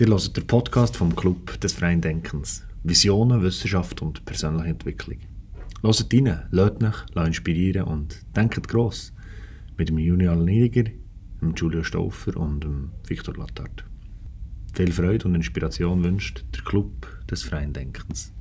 [0.00, 2.66] Ihr hört den Podcast vom Club des freien Denkens.
[2.84, 5.18] Visionen, Wissenschaft und persönliche Entwicklung.
[5.82, 9.12] Hört rein, lasst euch, lasst inspirieren und denkt gross.
[9.76, 10.90] Mit dem Julian Niediger,
[11.42, 13.84] dem Julio Stauffer und dem Viktor Lattard.
[14.72, 18.32] Viel Freude und Inspiration wünscht der Club des freien Denkens.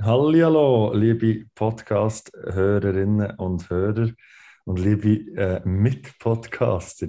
[0.00, 4.12] Hallo, liebe Podcast-Hörerinnen und Hörer
[4.64, 7.08] und liebe äh, Mitpodcaster,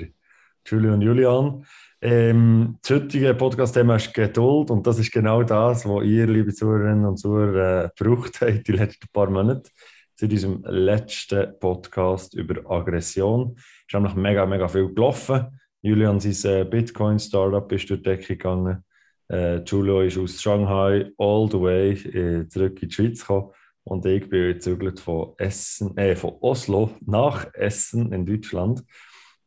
[0.65, 1.63] Julio und Julian.
[2.01, 7.05] Ähm, das heutige Podcast-Thema ist Geduld und das ist genau das, was ihr, liebe Zuhörerinnen
[7.05, 9.69] und Zuhörer, äh, gebraucht habt die letzten paar Monate
[10.15, 13.53] zu diesem letzten Podcast über Aggression.
[13.57, 15.59] Es ist nämlich mega, mega viel gelaufen.
[15.81, 18.85] Julian, sein äh, Bitcoin-Startup ist durch die Decke gegangen.
[19.29, 23.51] Äh, Julio ist aus Shanghai all the way äh, zurück in die Schweiz gekommen.
[23.83, 28.85] Und ich bin gezügelt von, Essen, äh, von Oslo nach Essen in Deutschland.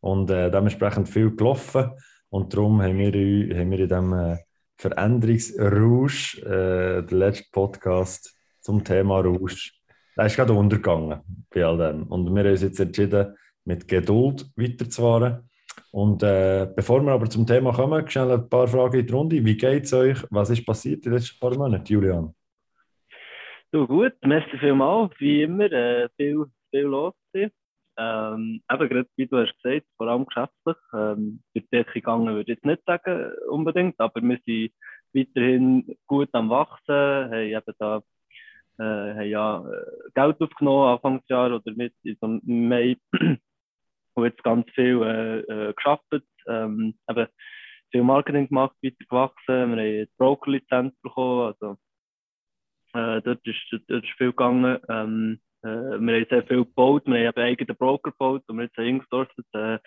[0.00, 1.92] Und äh, dementsprechend viel gelaufen.
[2.32, 4.38] Und darum haben wir, in diesem äh,
[4.78, 9.78] Veränderungsrausch, äh, den letzten Podcast zum Thema Rausch,
[10.16, 11.20] der ist gerade untergegangen
[11.52, 12.04] bei all dem.
[12.04, 15.50] Und wir haben uns jetzt entschieden, mit Geduld weiterzufahren.
[15.90, 19.44] Und äh, bevor wir aber zum Thema kommen, schnell ein paar Fragen in die Runde.
[19.44, 20.24] Wie geht es euch?
[20.30, 22.34] Was ist passiert in den letzten paar Monaten, Julian?
[23.72, 27.12] Du, gut, merci vielmals, wie immer, äh, viel, viel los.
[27.98, 30.76] Ähm, eben gerade wie du hast gesagt, vor allem geschäftlich.
[30.94, 34.72] Ähm, durch die Decke gegangen würde ich jetzt nicht sagen unbedingt, aber wir sind
[35.12, 38.02] weiterhin gut am Wachsen, haben eben da
[38.78, 42.96] äh, haben ja äh, Geld aufgenommen Anfangsjahr oder mit im Mai
[44.14, 46.04] und jetzt ganz viel äh, äh, geschafft.
[46.46, 46.94] Ähm,
[47.90, 51.76] viel Marketing gemacht, weiter gewachsen, wir haben eine Broker-Lizenz bekommen, also
[52.94, 54.78] äh, dort, ist, dort ist viel gegangen.
[54.88, 58.64] Ähm, äh, wir haben sehr viel gebaut, wir haben einen eigenen Broker gebaut und wir
[58.64, 59.46] jetzt eingesourcet.
[59.52, 59.78] Äh,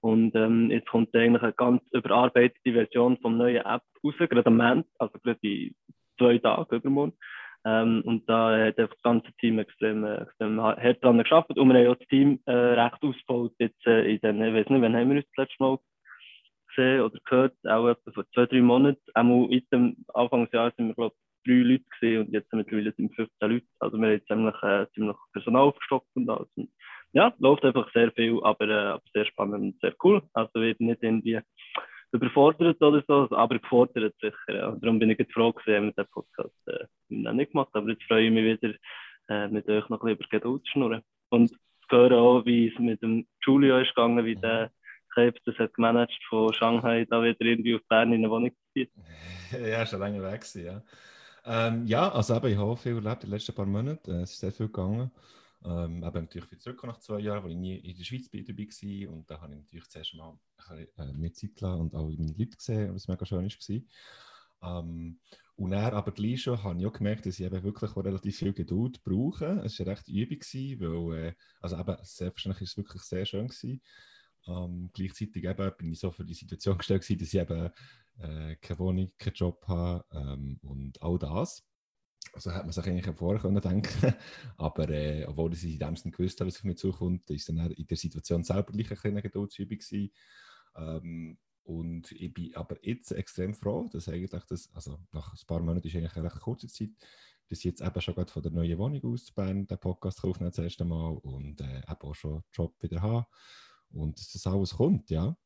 [0.00, 4.60] und ähm, jetzt kommt eigentlich eine ganz überarbeitete Version vom neuen App raus, gerade am
[4.60, 5.74] Ende, also gerade in
[6.18, 7.16] zwei Tagen übermorgen.
[7.64, 11.56] Ähm, und da hat das ganze Team extrem, extrem hart daran geschafft.
[11.56, 14.68] Und wir haben auch das Team äh, recht ausgebaut jetzt äh, in den, ich weiß
[14.68, 15.78] nicht, wann haben wir uns das letzte Mal
[16.74, 19.00] gesehen oder gehört, auch etwa vor zwei, drei Monaten.
[19.14, 21.14] Auch in dem Anfangsjahr sind wir, glaube
[21.46, 23.66] drei Leute gesehen und jetzt mittlerweile sind 15 Leute.
[23.80, 26.48] Also wir haben jetzt ziemlich, äh, ziemlich Personal aufgestockt und alles.
[26.56, 26.70] Und
[27.12, 30.22] ja, läuft einfach sehr viel, aber, äh, sehr spannend und sehr cool.
[30.32, 31.40] Also wird nicht irgendwie
[32.12, 34.36] überfordert oder so, aber gefordert sicher.
[34.48, 34.76] Ja.
[34.80, 38.04] Darum bin ich jetzt froh gewesen, mit dem Podcast äh, noch nicht gemacht, aber jetzt
[38.04, 38.74] freue ich mich wieder,
[39.28, 41.02] äh, mit euch noch ein bisschen über Geduld zu schnurren.
[41.30, 44.70] Und zu hören auch, wie es mit dem Julio ist gegangen, wie der
[45.12, 48.86] Krebs das hat gemanagt von Shanghai da wieder irgendwie auf Bern in eine Wohnung zu
[49.66, 50.82] ja, schon lange weg gewesen, ja.
[51.44, 54.10] Ähm, ja, also eben, ich habe viel erlebt in den letzten paar Monaten.
[54.10, 55.10] Äh, es ist sehr viel gegangen.
[55.64, 58.44] Ähm, eben natürlich wieder zurück nach zwei Jahren, wo ich nie in der Schweiz dabei
[58.46, 59.12] war.
[59.12, 60.38] Und da habe ich natürlich zuerst mal
[61.14, 64.78] mehr Zeit gelassen und auch meine Leute gesehen, was mega schön war.
[64.78, 65.20] Ähm,
[65.56, 68.52] und dann aber gleich schon habe ich auch gemerkt, dass ich eben wirklich relativ viel
[68.52, 69.62] Geduld brauche.
[69.64, 73.50] Es war recht Übung, weil, äh, also eben, selbstverständlich ist es wirklich sehr schön.
[74.48, 77.70] Ähm, gleichzeitig eben bin ich so für die Situation gestellt dass ich eben
[78.18, 81.64] äh, keine Wohnung, keinen Job habe ähm, und all das.
[82.32, 84.14] Also hat man sich eigentlich vorher können denken
[84.56, 87.58] aber äh, obwohl ich in dem Sinne gewusst habe, was auf mich zukommt, ist dann
[87.72, 90.12] in der Situation selber gleich eine kleine Geduldsübung gewesen.
[90.76, 95.60] Ähm, und ich bin aber jetzt extrem froh, dass eigentlich das, also nach ein paar
[95.60, 96.90] Monaten ist eigentlich eine recht kurze Zeit,
[97.48, 100.24] dass ich jetzt eben schon gerade von der neuen Wohnung aus zu Bern den Podcast
[100.24, 103.26] aufnehmen das erste Mal und äh, eben auch schon Job wieder habe
[103.90, 105.36] und dass das alles kommt, ja.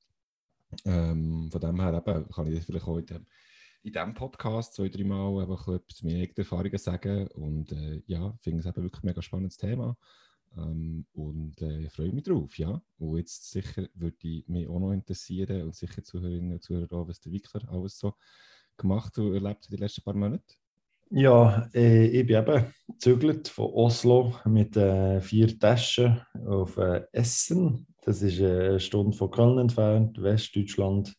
[0.84, 5.42] Ähm, von dem her eben, kann ich vielleicht auch in diesem Podcast zwei, drei Mal
[5.42, 7.28] einfach etwas meine eigenen Erfahrungen sagen.
[7.28, 9.96] Und äh, ja, finde es eben wirklich ein mega spannendes Thema.
[10.56, 12.82] Ähm, und äh, freue mich drauf, ja.
[12.98, 17.20] Und jetzt sicher würde ich mich auch noch interessieren und sicher Zuhörerinnen und Zuhörer, was
[17.20, 18.14] der Victor alles so
[18.76, 20.44] gemacht und erlebt in den letzten paar Monaten.
[21.10, 27.86] Ja, äh, ich bin eben gezügelt von Oslo mit äh, vier Taschen auf äh, Essen
[28.02, 31.12] das ist eine Stunde von Köln entfernt, Westdeutschland,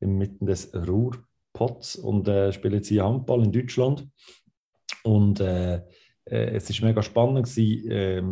[0.00, 4.08] inmitten des Ruhrpots und äh, spiele jetzt hier Handball in Deutschland.
[5.02, 8.22] Und es ist mega spannend gewesen, äh,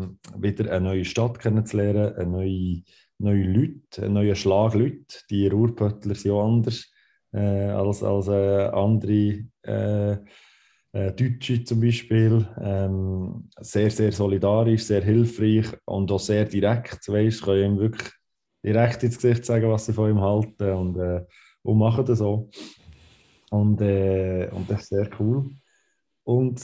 [0.42, 2.82] wieder eine neue Stadt kennenzulernen, eine neue,
[3.18, 5.18] neue Leute, einen neuen Schlag Leute.
[5.28, 6.90] Die Ruhrpöttler sind auch anders
[7.32, 9.44] als, als andere
[10.92, 17.08] äh, Deutsche zum Beispiel, ähm, sehr, sehr solidarisch, sehr hilfreich und auch sehr direkt.
[17.08, 18.10] Weißt, können ihm wirklich
[18.64, 21.24] direkt ins Gesicht sagen, was sie von ihm halten und, äh,
[21.62, 22.50] und machen das so.
[23.50, 25.50] Und, äh, und das ist sehr cool.
[26.24, 26.60] Und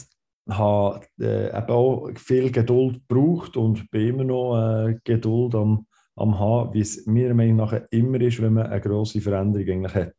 [0.49, 5.87] habe äh, eben auch viel Geduld gebraucht und bin immer noch äh, Geduld am,
[6.17, 9.95] am haben, wie es mir Meinung nach immer ist, wenn man eine grosse Veränderung eigentlich
[9.95, 10.15] hat.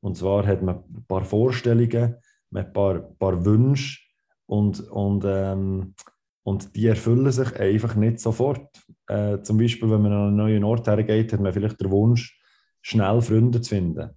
[0.00, 2.16] Und zwar hat man ein paar Vorstellungen,
[2.54, 4.00] ein paar, paar Wünsche
[4.46, 5.94] und, und, ähm,
[6.42, 8.68] und die erfüllen sich einfach nicht sofort.
[9.06, 12.40] Äh, zum Beispiel, wenn man an einen neuen Ort hergeht, hat man vielleicht den Wunsch,
[12.82, 14.10] schnell Freunde zu finden.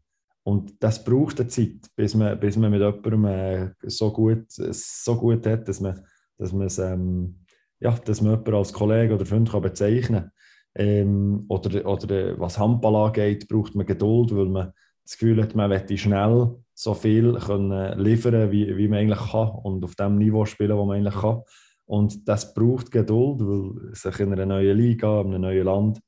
[0.43, 5.15] Und das braucht eine Zeit, bis man, bis man mit jemandem äh, so, gut, so
[5.15, 6.01] gut hat, dass man,
[6.37, 7.43] dass man ähm,
[7.79, 10.31] ja, dass man jemanden als Kollege oder Freund kann bezeichnen kann.
[10.75, 15.69] Ähm, oder, oder was Handball angeht, braucht man Geduld, weil man das Gefühl hat, man
[15.69, 20.45] möchte schnell so viel können liefern wie, wie man eigentlich kann und auf dem Niveau
[20.45, 21.41] spielen, wo man eigentlich kann.
[21.85, 25.99] Und das braucht Geduld, weil sich in einer neuen Liga, in einem neuen Land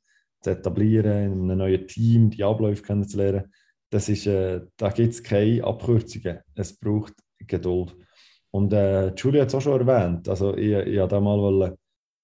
[0.41, 3.51] zu etablieren, in einem neuen Team die Abläufe kennenzulernen,
[3.89, 6.39] das ist, äh, da gibt es keine Abkürzungen.
[6.56, 7.95] Es braucht Geduld.
[8.51, 10.27] Und äh, Julia hat es auch schon erwähnt.
[10.29, 11.75] Also ich, ich wollte mal wollen,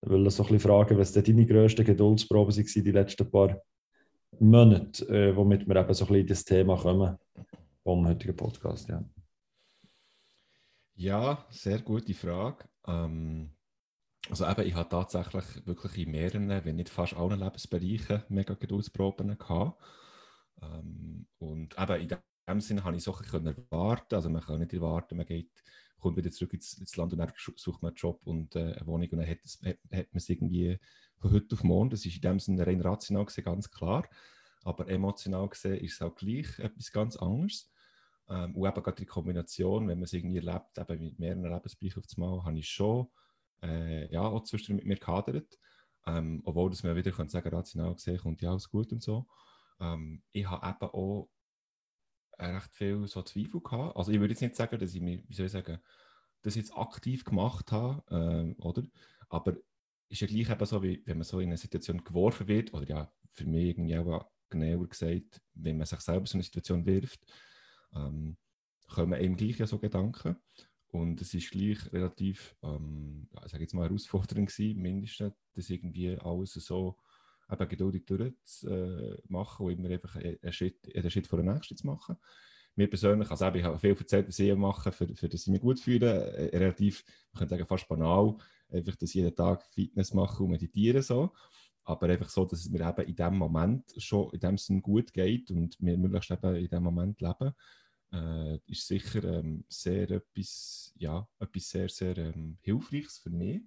[0.01, 3.61] wollen so ein bisschen fragen, was deine grössten Geduldsproben waren die letzten paar
[4.39, 7.17] Monate, äh, womit wir eben so ein bisschen in das Thema kommen
[7.91, 8.87] vom heutigen Podcast.
[8.87, 9.03] Ja,
[10.95, 12.69] ja sehr gute Frage.
[12.87, 13.51] Ähm,
[14.29, 19.37] also eben, ich habe tatsächlich wirklich in mehreren, wenn nicht fast allen Lebensbereichen mega Geduldsproben
[19.37, 19.83] gehabt.
[20.61, 22.17] Ähm, und eben in
[22.47, 24.15] dem Sinne habe ich so ein erwarten.
[24.15, 25.51] Also man kann nicht erwarten, man geht,
[25.99, 28.87] kommt wieder zurück ins, ins Land und dann sucht man einen Job und äh, eine
[28.87, 30.79] Wohnung und dann hat, es, hat, hat man es irgendwie
[31.17, 31.89] von heute auf morgen.
[31.89, 34.07] Das ist in dem Sinne rein rational gesehen ganz klar.
[34.63, 37.69] Aber emotional gesehen ist es auch gleich etwas ganz anderes.
[38.31, 41.99] Ähm, und eben gerade die Kombination, wenn man es irgendwie erlebt, eben mit mehreren Lebensbereichen
[41.99, 43.07] auf das Mal, habe ich schon
[43.61, 45.59] äh, ja, auch zwischendurch mit mir gehadert.
[46.07, 49.27] Ähm, obwohl dass man wieder kann sagen rational gesehen kommt ja alles gut und so.
[49.79, 51.29] Ähm, ich habe eben auch
[52.39, 53.95] recht viel so Zweifel gehabt.
[53.95, 55.79] Also ich würde jetzt nicht sagen, dass ich mir, wie soll ich sagen,
[56.41, 58.83] das jetzt aktiv gemacht habe, ähm, oder?
[59.29, 59.55] Aber
[60.09, 62.87] ist ja gleich eben so, wie wenn man so in eine Situation geworfen wird, oder
[62.87, 67.21] ja, für mich irgendwie auch genauer gesagt, wenn man sich selber so eine Situation wirft,
[67.95, 68.37] ähm,
[68.87, 70.37] kommen eben gleich ja so Gedanken.
[70.87, 76.17] Und es ist gleich relativ, ähm, ja, sage jetzt mal, herausfordernd gewesen, mindestens, das irgendwie
[76.17, 76.97] alles so
[77.49, 82.17] eben geduldig durchzumachen und immer einfach einen Schritt, einen Schritt vor den nächsten zu machen.
[82.75, 85.61] Mir persönlich, also ich habe viel erzählt, was ich mache, für, für das ich mich
[85.61, 87.03] gut fühle, äh, relativ,
[87.33, 88.37] man könnte sagen, fast banal,
[88.69, 91.31] einfach, dass ich jeden Tag Fitness mache und meditiere so.
[91.83, 95.11] Aber einfach so, dass es mir eben in dem Moment schon in dem Sinn gut
[95.11, 97.53] geht und wir möglichst eben in dem Moment leben,
[98.11, 103.61] äh, ist sicher ähm, sehr etwas, ja, etwas sehr, sehr ähm, Hilfreiches für mich.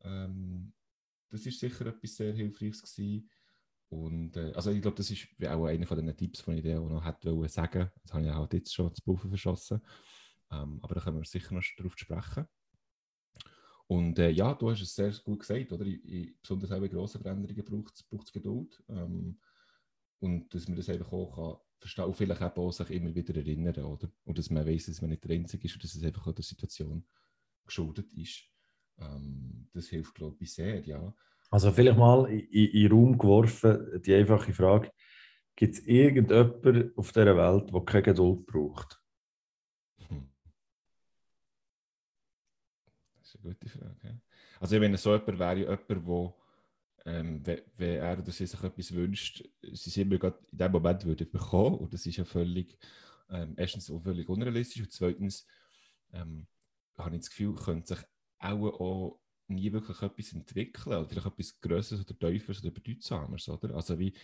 [0.00, 0.72] Ähm,
[1.28, 3.30] das ist sicher etwas sehr Hilfreiches gewesen.
[3.88, 6.88] Und äh, also ich glaube, das ist auch einer von den Tipps, die ich auch
[6.88, 9.82] noch hätte sagen Das habe ich auch jetzt schon zu Puffer verschossen.
[10.50, 12.46] Ähm, aber da können wir sicher noch darauf sprechen.
[13.86, 15.84] Und äh, ja, du hast es sehr gut gesagt, oder?
[15.84, 17.64] Ich, ich, besonders auch bei grossen Veränderungen
[18.08, 18.82] braucht es Geduld.
[18.88, 19.38] Ähm,
[20.20, 24.10] und dass man das einfach auch verstehen und vielleicht auch sich immer wieder erinnern, oder?
[24.24, 26.34] Und dass man weiß, dass man nicht der Einzige ist und dass es einfach auch
[26.34, 27.04] der Situation
[27.66, 28.44] geschuldet ist.
[28.98, 31.14] Ähm, das hilft, glaube ich, sehr, ja.
[31.50, 34.90] Also vielleicht mal in, in den Raum geworfen, die einfache Frage,
[35.54, 39.02] gibt es irgendjemanden auf dieser Welt, der keine Geduld braucht?
[40.08, 40.30] Hm.
[43.18, 44.20] Das ist eine gute Frage.
[44.60, 45.96] Also wenn so jemand wäre, jemand, der
[47.04, 51.04] ähm, wenn, er oder sie sich etwas wünscht, sie es immer gerade in dem Moment
[51.04, 51.78] würde bekommen.
[51.78, 52.78] Und das ist ja völlig,
[53.30, 55.46] ähm, erstens auch völlig unrealistisch und zweitens
[56.12, 56.46] ähm,
[56.96, 58.06] habe ich das Gefühl, könnte sich
[58.38, 63.48] auch, auch nie wirklich etwas entwickeln oder vielleicht etwas Größeres oder Tieferes oder Bedeutsames.
[63.48, 63.74] Oder?
[63.74, 64.14] Also wie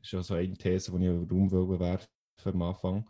[0.00, 2.08] schon so eine These, die ich im Raum werfen
[2.44, 3.08] am Anfang,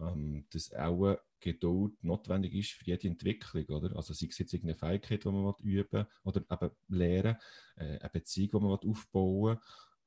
[0.00, 3.64] ähm, dass auch Geduld notwendig ist für jede Entwicklung.
[3.66, 3.96] Oder?
[3.96, 7.36] Also sei es jetzt irgendeine Fähigkeit, die man üben oder eben lernen,
[7.76, 9.58] äh, eine Beziehung, die man aufbauen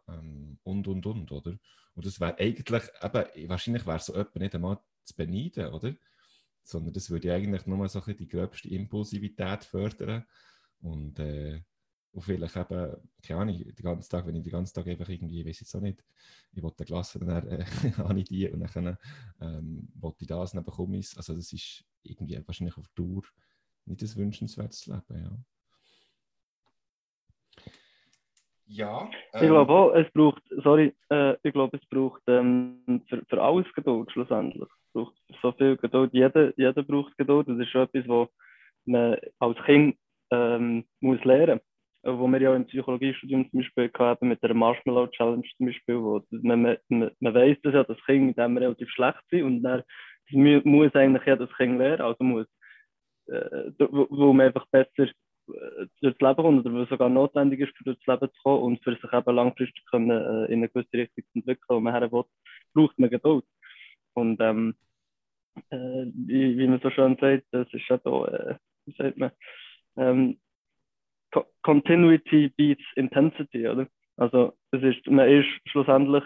[0.08, 1.32] ähm, und, und, und.
[1.32, 1.58] Oder?
[1.96, 5.94] Und das wäre eigentlich, eben, wahrscheinlich wäre so jemand nicht einmal zu beneiden, oder?
[6.64, 10.26] sondern das würde eigentlich nur so ein die gröbste Impulsivität fördern
[10.80, 11.62] und, äh,
[12.14, 15.42] und vielleicht eben, keine Ahnung, den ganzen Tag, wenn ich den ganzen Tag einfach irgendwie,
[15.42, 16.04] ich weiß jetzt auch nicht,
[16.54, 17.66] ich wollte Klasse, dann äh,
[17.98, 18.98] habe ich die und dann
[19.42, 21.18] ähm, wollte ich das, dann bekomme ich es.
[21.18, 23.24] Also das ist irgendwie wahrscheinlich auf Dauer
[23.86, 25.38] nicht ein wünschenswertes Leben, ja.
[28.66, 29.10] Ja.
[29.34, 33.42] Ähm, ich glaube auch, es braucht, sorry, äh, ich glaube, es braucht ähm, für, für
[33.42, 36.14] alles Geduld schlussendlich braucht so viel Geduld.
[36.14, 37.50] Jeder, jeder braucht Geduld.
[37.50, 38.30] Das ist schon etwas, was
[38.86, 39.98] man als Kind
[40.32, 41.73] ähm, muss lernen muss.
[42.06, 46.22] Wo wir ja im Psychologiestudium zum Beispiel hatten, mit der Marshmallow Challenge zum Beispiel, wo
[46.32, 49.84] man, man, man weiß, dass ja das Kind mit relativ schlecht sind und dann
[50.32, 52.48] muss eigentlich ja das Kind lernen, also muss,
[53.28, 55.08] äh, wo, wo man einfach besser
[55.48, 58.84] äh, durchs Leben kommt oder was sogar notwendig ist, für durchs Leben zu kommen und
[58.84, 62.12] für sich eben langfristig können, äh, in eine gewisse Richtung zu entwickeln, wo man her
[62.12, 62.24] will,
[62.74, 63.46] braucht man Geduld.
[64.14, 64.76] Und ähm,
[65.70, 68.56] äh, wie, wie man so schön sagt, das ist ja da, äh,
[68.86, 69.32] wie sagt man,
[69.98, 70.40] ähm,
[71.34, 73.88] Co Continuity beats Intensity, oder?
[74.18, 76.24] Also das ist, man ist schlussendlich,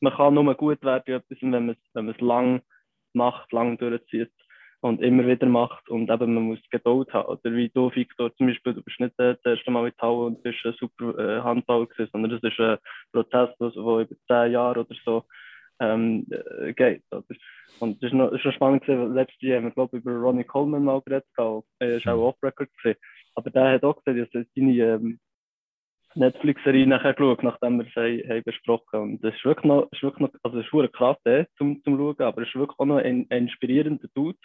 [0.00, 2.62] man kann nur gut werden, wenn man es wenn lang
[3.12, 4.30] macht, lang durchzieht
[4.80, 7.28] und immer wieder macht und eben man muss Geduld haben.
[7.28, 10.42] Oder wie du, Victor, zum Beispiel, du bist nicht das erste Mal in Halle und
[10.42, 12.78] bist ein super äh, Handball gewesen, sondern das ist ein
[13.12, 15.24] Prozess, der über zehn Jahre oder so
[15.80, 17.02] ähm, äh, geht.
[17.10, 17.24] Oder?
[17.80, 20.44] Und das ist noch, ist noch spannend gewesen, letztes Jahr haben wir, glaube über Ronnie
[20.44, 22.98] Coleman mal geredet, er ist auch Off-Record gewesen.
[23.34, 25.18] Aber der hat auch gesagt, dass seine ähm,
[26.14, 30.20] Netflix-Serie nachher geschaut, nachdem wir es haben besprochen Und das ist wirklich noch, ist wirklich
[30.20, 32.98] noch also es ist krass eh, zum, zum Schauen, aber es ist wirklich auch noch
[32.98, 34.38] ein, ein inspirierender Dude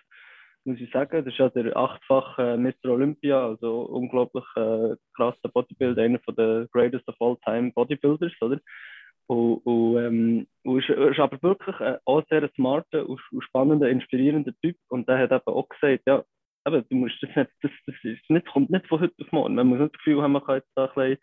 [0.65, 1.23] muss ich sagen.
[1.23, 2.91] Das ist ja der achtfache Mr.
[2.91, 8.59] Olympia, also unglaublich äh, krasser Bodybuilder, einer von der greatest of all time Bodybuilders, oder?
[9.29, 14.53] Und, und, ähm, und ist, ist aber wirklich äh, auch sehr smarter und, spannender, inspirierender
[14.59, 14.75] Typ.
[14.87, 16.23] Und der hat eben auch gesagt, ja,
[16.67, 19.53] eben, du musst das nicht, das, das ist nicht, kommt nicht von heute auf morgen.
[19.53, 21.17] Man muss nicht das Gefühl haben, man kann jetzt da ein bisschen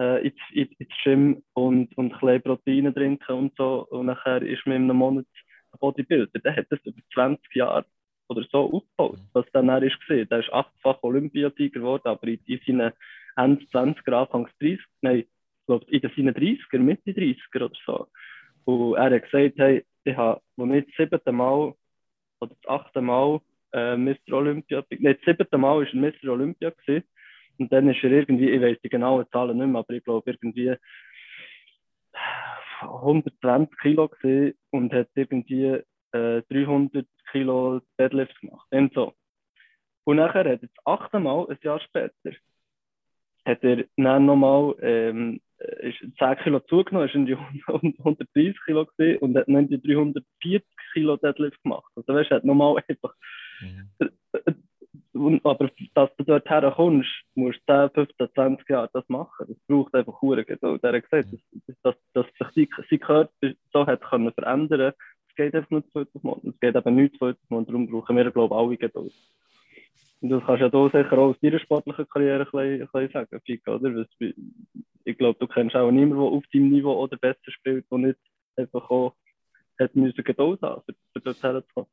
[0.00, 3.86] äh, ins, ins Gym und, und ein bisschen Proteine trinken und so.
[3.90, 5.26] Und nachher ist man in einem Monat
[5.78, 6.40] Bodybuilder.
[6.40, 7.86] Der hat das über 20 Jahre
[8.28, 10.28] oder so aufgebaut, was dann er ist gesehen.
[10.28, 12.92] Der ist achtfach Olympiasieger geworden, aber in, in seinen
[13.36, 15.24] Ende 20er, Anfangs 30, nein,
[15.66, 18.08] glaube in seinen 30er, Mitte 30er oder so.
[18.64, 21.74] Und er hat gesagt, hey, ich habe, als ich das siebte Mal
[22.40, 23.40] oder das achte Mal
[23.72, 24.32] äh, Mr.
[24.32, 26.32] Olympia, nein, das siebte Mal war er Mr.
[26.32, 27.06] Olympia gewesen.
[27.58, 30.30] Und dann ist er irgendwie, ich weiß die genauen Zahlen nicht mehr, aber ich glaube
[30.30, 30.74] irgendwie
[32.80, 38.66] 120 Kilo gesehen und hat irgendwie äh, 300 Kilo Deadlift gemacht.
[38.70, 39.14] Und, so.
[40.04, 42.12] und nachher hat er das achte Mal, ein Jahr später,
[43.44, 45.40] hat er dann nochmal ähm,
[45.80, 50.62] ist 10 Kilo zugenommen, ist in die 130 Kilo gesehen und hat dann die 340
[50.92, 51.90] Kilo Deadlift gemacht.
[51.96, 53.14] Also weißt hat nochmal einfach.
[53.60, 55.40] Mhm.
[55.44, 59.46] aber dass du dort herkommst, musst du 10, 15, 20 Jahre das machen.
[59.48, 60.82] Das braucht einfach Huren Geduld.
[60.82, 61.32] Er hat gesagt,
[61.82, 64.92] dass, dass, dass sich sein Körper so hat können verändern
[65.32, 66.48] es geht einfach nur zwei Monate.
[66.48, 67.72] Es geht eben nicht zwei Monate.
[67.72, 69.12] Darum brauchen wir, glaube ich, alle Geduld.
[70.22, 73.40] Und das kannst du ja da sicher auch aus deiner sportlichen Karriere ein bisschen, sagen,
[73.44, 74.06] Fico, oder?
[75.04, 78.18] Ich glaube, du kennst auch niemanden, der auf deinem Niveau oder besser spielt, der nicht
[78.56, 79.14] einfach auch
[79.80, 81.90] hat müssen Geduld haben, für, für das herzukommen.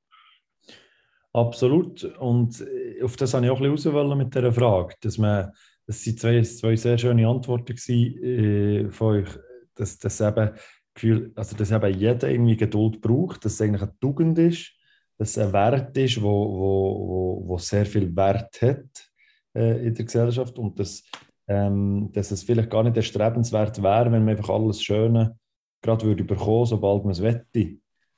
[1.34, 2.04] Absolut.
[2.20, 4.96] Und äh, auf das habe ich auch ein bisschen mit dieser Frage.
[5.02, 5.52] Dass man,
[5.88, 9.30] das waren zwei, zwei sehr schöne Antworten gewesen, äh, von euch,
[9.76, 10.52] dass, dass eben
[10.94, 14.74] Gefühl, also dass eben jeder irgendwie Geduld braucht, dass es eigentlich eine Tugend ist,
[15.20, 19.12] dass ein Wert ist, wo, wo, wo, wo sehr viel Wert hat
[19.54, 21.04] äh, in der Gesellschaft und dass,
[21.48, 25.38] ähm, dass es vielleicht gar nicht erstrebenswert wäre, wenn man einfach alles Schöne
[25.82, 27.76] gerade würde bekommen, sobald man es wette.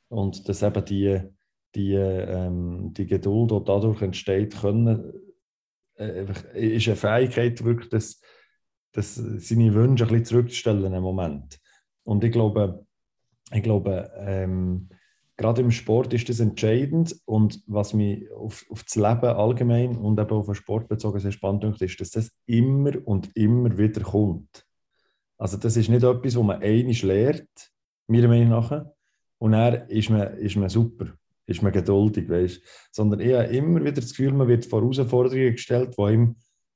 [0.09, 1.19] Und dass eben die,
[1.73, 5.11] die, ähm, die Geduld, die dadurch entsteht, können,
[5.95, 8.21] äh, ist eine Fähigkeit, wirklich das,
[8.91, 11.59] das, seine Wünsche ein bisschen zurückzustellen im Moment.
[12.03, 12.85] Und ich glaube,
[13.51, 14.89] ich glaube ähm,
[15.41, 17.15] gerade im Sport ist das entscheidend.
[17.25, 21.31] Und was mich auf, auf das Leben allgemein und eben auf den Sport bezogen sehr
[21.31, 24.65] spannend finde, ist, dass das immer und immer wieder kommt.
[25.37, 27.49] Also das ist nicht etwas, wo man einig lernt,
[28.07, 28.85] meiner Meinung nach,
[29.39, 31.07] und dann ist man, ist man super,
[31.47, 32.61] ist man geduldig, weißt?
[32.91, 36.35] sondern habe immer wieder das Gefühl, man wird vor Herausforderungen gestellt, wo, ihm,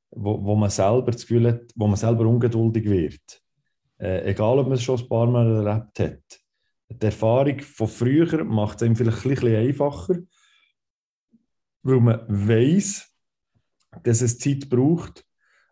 [0.09, 3.41] wo, wo man selber das Gefühl hat, wo man selber ungeduldig wird.
[3.99, 6.44] Äh, egal, ob man es schon ein paar Mal erlebt hat.
[6.89, 10.15] Die Erfahrung von früher macht es einem vielleicht ein bisschen einfacher,
[11.83, 13.11] weil man weiß,
[14.03, 15.25] dass es Zeit braucht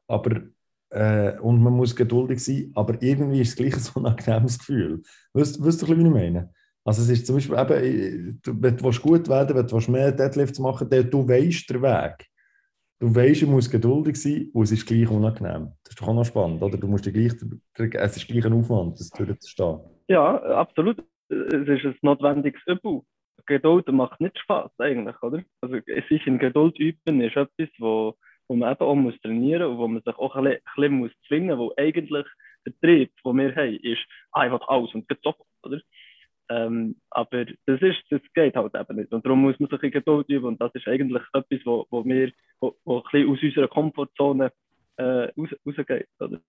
[0.07, 0.41] aber,
[0.89, 5.01] äh, und man muss geduldig sein, aber irgendwie ist es gleich ein angenehmes Gefühl.
[5.33, 6.51] Weißt, du, wie ich meine?
[6.85, 10.59] Also es ist zum Beispiel eben, wenn du gut werden willst, wenn du mehr Deadlifts
[10.59, 12.27] machen willst, du weißt den Weg.
[12.99, 15.71] Du weißt, du musst geduldig sein und es ist gleich unangenehm.
[15.83, 16.77] Das ist doch auch noch spannend, oder?
[16.77, 17.33] Du musst gleich,
[17.75, 19.79] es ist gleich ein Aufwand, das durchzustehen.
[20.07, 20.97] Ja, absolut.
[21.29, 23.01] Es ist ein notwendiges Übel.
[23.45, 25.43] Geduld macht nicht Spaß eigentlich, oder?
[25.61, 28.15] Also ist in Geduld üben ist etwas, wo,
[28.47, 31.17] wo man eben auch muss trainieren und wo man sich auch ein bisschen, ein bisschen
[31.27, 32.25] zwingen muss, wo eigentlich
[32.65, 35.81] der Trieb, den wir haben, ist einfach alles und jetzt sofort, oder?
[36.49, 39.11] Ähm, aber das, ist, das geht halt eben nicht.
[39.13, 40.45] Und darum muss man sich in Geduld üben.
[40.45, 44.51] Und das ist eigentlich etwas, wo, wo wir wo, wo ein bisschen aus unserer Komfortzone
[44.97, 46.07] äh, raus, rausgeht.
[46.19, 46.41] Oder?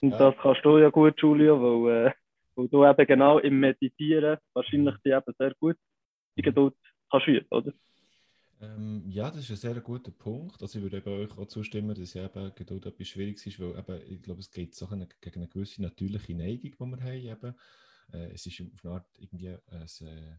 [0.00, 0.18] Und ja.
[0.18, 2.12] das kannst du ja gut, Julio, weil, äh,
[2.56, 5.76] weil du eben genau im Meditieren wahrscheinlich die eben sehr gut
[6.36, 6.74] die Geduld
[7.10, 7.72] kannst üben, oder?
[8.60, 10.62] Ähm, ja, das ist ein sehr guter Punkt.
[10.62, 14.12] Also ich würde eben euch auch zustimmen, dass eben Geduld etwas Schwieriges ist, weil eben,
[14.12, 17.14] ich glaube, es geht so eine, gegen eine gewisse natürliche Neigung, die wir haben.
[17.16, 17.54] Eben.
[18.12, 20.36] Äh, es ist auf eine Art irgendwie ein, äh,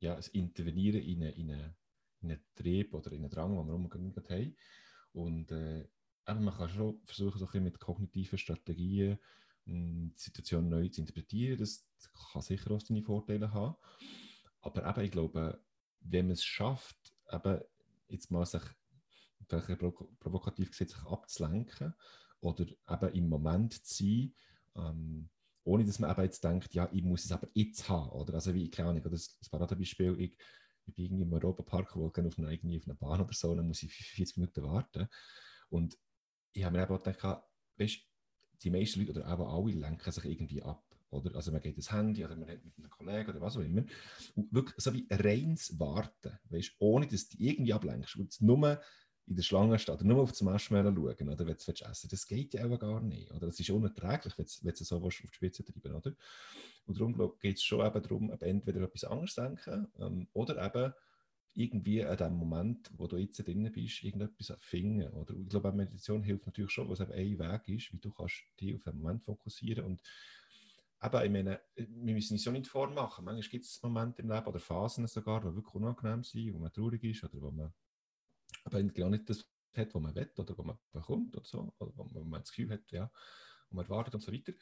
[0.00, 1.76] ja, ein Intervenieren in einen, in, eine,
[2.20, 4.56] in einen Trieb oder in einen Drang, den wir unbedingt haben.
[5.12, 5.88] Und äh,
[6.26, 9.18] man kann schon versuchen, so ein mit kognitiven Strategien
[9.64, 11.58] hm, die Situation neu zu interpretieren.
[11.58, 11.86] Das
[12.32, 13.76] kann sicher auch seine Vorteile haben.
[14.60, 15.60] Aber eben, ich glaube,
[16.00, 17.60] wenn man es schafft, eben
[18.08, 18.62] jetzt mal sich
[19.48, 19.80] vielleicht
[20.18, 21.94] provokativ gesagt, sich abzulenken
[22.40, 24.34] oder eben im Moment zu sein,
[24.76, 25.28] ähm,
[25.64, 28.10] ohne dass man eben jetzt denkt, ja, ich muss es aber jetzt haben.
[28.10, 28.34] Oder?
[28.34, 30.36] Also wie, keine Ahnung, das, das Paradebeispiel, ich,
[30.86, 33.92] ich bin irgendwie im Europapark, wo irgendwie auf einer Bahn oder so, dann muss ich
[33.92, 35.08] 40 Minuten warten.
[35.68, 35.98] Und
[36.56, 37.42] ich habe mir eben auch gedacht,
[37.78, 38.00] weißt,
[38.62, 40.82] die meisten Leute oder auch alle lenken sich irgendwie ab.
[41.10, 41.34] Oder?
[41.36, 43.84] Also man geht ins Handy oder man redet mit einem Kollegen oder was auch immer.
[44.34, 48.16] Und wirklich so wie reines Warten, weißt, ohne dass du irgendwie ablenkst.
[48.16, 48.80] Und nur
[49.28, 52.26] in der Schlange steht oder nur auf das Marshmallow schauen oder wenn du essen Das
[52.26, 53.30] geht ja auch gar nicht.
[53.32, 53.46] Oder?
[53.46, 56.12] Das ist unerträglich, wenn du so auf die Spitze treiben oder?
[56.86, 60.92] Und darum geht es schon eben darum, entweder etwas anderes denken ähm, oder eben
[61.56, 65.08] irgendwie an dem Moment, wo du jetzt drin bist, irgendetwas finden.
[65.12, 65.34] Oder?
[65.34, 68.74] Ich glaube, Meditation hilft natürlich schon, was eben ein Weg ist, wie du kannst dich
[68.74, 70.02] auf einen Moment fokussieren und
[71.02, 73.24] eben, ich meine, wir müssen uns so nicht vormachen.
[73.24, 76.72] Manchmal gibt es Momente im Leben oder Phasen sogar, die wirklich unangenehm sind, wo man
[76.72, 77.72] traurig ist oder wo man
[78.64, 81.92] aber genau nicht das hat, was man will oder was man bekommt oder so, oder
[81.96, 83.10] wo man das Gefühl hat, ja,
[83.70, 84.52] und man erwartet und so weiter.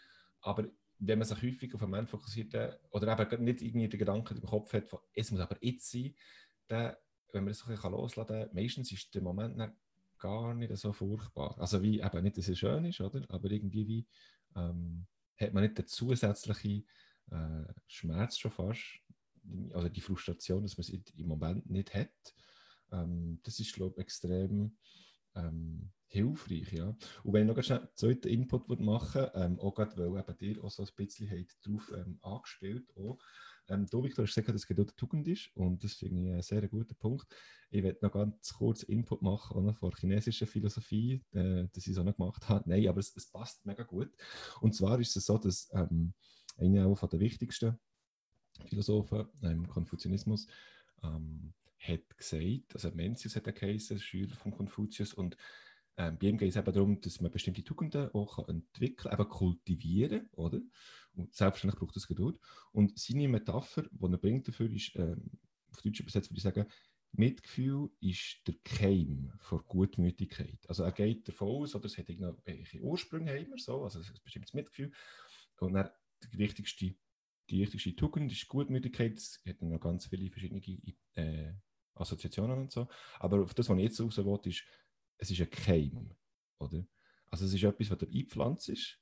[0.40, 2.54] Aber wenn man sich häufig auf einen Moment fokussiert
[2.90, 6.14] oder eben nicht irgendwie den Gedanken im Kopf hat, von, es muss aber jetzt sein,
[6.68, 6.94] dann,
[7.32, 9.56] wenn man das so ein bisschen loslassen kann, meistens ist der Moment
[10.18, 11.58] gar nicht so furchtbar.
[11.58, 13.24] Also wie, eben nicht, dass es schön ist, oder?
[13.28, 14.06] aber irgendwie wie,
[14.56, 15.06] ähm,
[15.36, 16.86] hat man nicht den zusätzlichen
[17.30, 19.00] äh, Schmerz schon fast,
[19.72, 22.34] also die Frustration, dass man es im Moment nicht hat.
[22.92, 24.76] Ähm, das ist, glaube ich, extrem
[25.34, 26.72] ähm, hilfreich.
[26.72, 26.96] Ja.
[27.22, 30.70] Und wenn ich noch einen zweiten Input machen ähm, auch gerade, weil eben dir auch
[30.70, 33.18] so ein bisschen darauf ähm, angespielt auch,
[33.68, 36.66] ähm, du, Victor, hast gesagt, dass Geduld Tugend ist und das finde ich einen sehr
[36.68, 37.26] guten Punkt.
[37.70, 42.04] Ich werde noch ganz kurz Input machen auch von chinesischer Philosophie, äh, dass ich auch
[42.04, 42.68] noch gemacht habe.
[42.68, 44.10] Nein, aber es, es, passt mega gut.
[44.60, 46.12] Und zwar ist es so, dass ähm,
[46.56, 47.78] einer der wichtigsten
[48.66, 50.46] Philosophen im Konfuzianismus
[51.02, 55.36] ähm, hat gesagt, also Mencius hat er geheißen, Schüler von Konfuzius, und
[55.96, 60.28] ähm, bei ihm geht es eben darum, dass man bestimmte Tugenden auch entwickeln eben kultivieren,
[60.32, 60.60] oder?
[61.14, 62.38] Und selbstverständlich braucht es Geduld.
[62.72, 65.30] Und seine Metapher, die er bringt dafür, ist, ähm,
[65.70, 66.66] auf Deutsch übersetzt würde ich sagen,
[67.16, 70.58] Mitgefühl ist der Keim vor Gutmütigkeit.
[70.68, 74.06] Also er geht davon aus, oder es hat irgendwelche Ursprünge, haben wir so, also ein
[74.24, 74.92] bestimmtes Mitgefühl.
[75.60, 75.90] Und dann
[76.32, 76.94] die wichtigste,
[77.50, 79.16] die wichtigste Tugend ist Gutmütigkeit.
[79.16, 80.60] Es hat noch ganz viele verschiedene
[81.14, 81.52] äh,
[81.94, 82.88] Assoziationen und so.
[83.20, 84.64] Aber auf das, was ich jetzt raus will, ist,
[85.18, 86.14] es ist ein Keim.
[86.58, 86.84] Oder?
[87.30, 88.98] Also es ist etwas, was du einpflanzt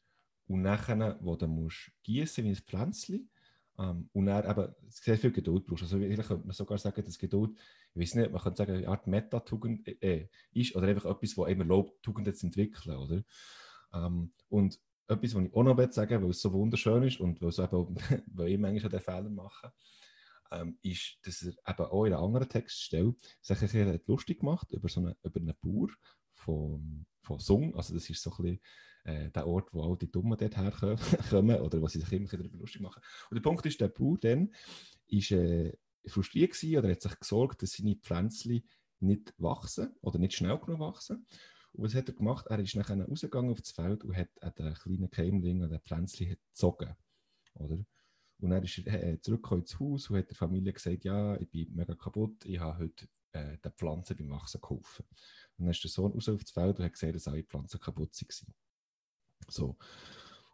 [0.52, 3.30] und nachher, wo du musst gießen wie ein Pflänzchen
[3.78, 5.84] ähm, und dann eben sehr viel Geduld brauchst.
[5.84, 7.58] Also vielleicht könnte man sogar sagen, dass Geduld,
[7.94, 11.48] ich weiß nicht, man könnte sagen, eine Art Metatugend äh, ist oder einfach etwas, was
[11.48, 12.96] immer erlaubt, Tugenden zu entwickeln.
[12.98, 13.24] Oder?
[13.94, 17.40] Ähm, und etwas, was ich auch noch sagen will, weil es so wunderschön ist und
[17.40, 17.94] weil, es eben,
[18.26, 19.72] weil ich manchmal den Fehler mache,
[20.50, 24.90] ähm, ist, dass er eben auch in einer anderen Textstelle sich ein lustig gemacht über,
[24.90, 25.88] so eine, über einen Bauer
[26.34, 27.74] von, von Sung.
[27.74, 28.60] Also das ist so ein bisschen
[29.04, 32.58] äh, der Ort, wo all die Dummen dort herkommen oder wo sie sich immer darüber
[32.58, 33.02] lustig machen.
[33.30, 34.52] Und der Punkt ist, der Bauer dann
[35.08, 35.72] ist äh,
[36.06, 38.62] frustriert gewesen oder hat sich gesorgt, dass seine Pflänzchen
[39.00, 41.26] nicht wachsen oder nicht schnell genug wachsen.
[41.72, 42.46] Und was hat er gemacht?
[42.48, 46.36] Er ist nachher rausgegangen auf das Feld und hat den kleinen Keimling an den Pflänzchen
[46.50, 46.94] gezogen.
[47.54, 47.84] Oder?
[48.38, 51.48] Und dann ist er äh, zurückgekommen ins Haus und hat der Familie gesagt, ja, ich
[51.48, 55.06] bin mega kaputt, ich habe heute äh, der Pflanze beim Wachsen geholfen.
[55.56, 58.10] Und dann ist der Sohn raus das Feld und hat gesehen, dass alle Pflanzen kaputt
[58.20, 58.54] waren.
[59.52, 59.76] So.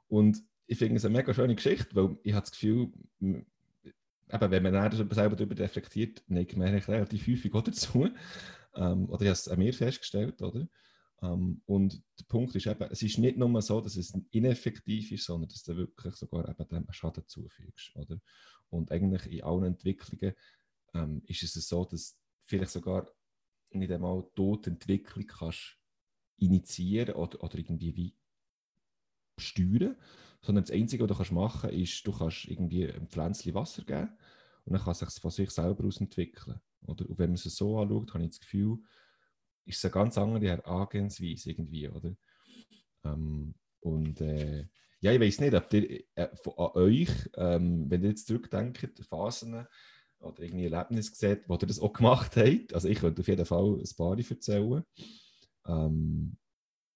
[0.09, 4.63] Und ich finde es eine mega schöne Geschichte, weil ich habe das Gefühl, eben, wenn
[4.63, 8.09] man selber darüber reflektiert, neigt man relativ häufig auch dazu.
[8.75, 10.69] Ähm, oder ich habe es an mir festgestellt, oder?
[11.23, 15.25] Ähm, und der Punkt ist eben, es ist nicht nur so, dass es ineffektiv ist,
[15.25, 17.97] sondern dass du wirklich sogar eben dem Schaden zufügst.
[17.97, 18.21] Oder?
[18.69, 20.35] Und eigentlich in allen Entwicklungen
[20.95, 23.09] ähm, ist es so, dass vielleicht sogar
[23.71, 25.77] nicht einmal dort Entwicklung kannst
[26.39, 28.15] initiieren oder, oder irgendwie wie
[29.39, 29.97] steuern,
[30.43, 33.85] sondern das Einzige, was du kannst machen kannst, ist, du kannst irgendwie ein Pflänzchen Wasser
[33.85, 34.11] geben
[34.65, 36.61] und dann kann es sich von sich selber aus entwickeln.
[36.87, 37.09] Oder?
[37.09, 38.79] Und wenn man es so anschaut, habe ich das Gefühl,
[39.65, 42.15] ist es eine ganz andere Herangehensweise irgendwie, oder?
[43.05, 44.67] Ähm, und äh,
[45.01, 49.67] ja, ich weiß nicht, ob ihr äh, an euch, ähm, wenn ihr jetzt zurückdenkt, Phasen
[50.21, 52.75] oder irgendwie Erlebnisse seht, wo ihr das auch gemacht habt.
[52.75, 54.83] Also ich könnte auf jeden Fall ein paar erzählen.
[55.67, 56.37] Ähm,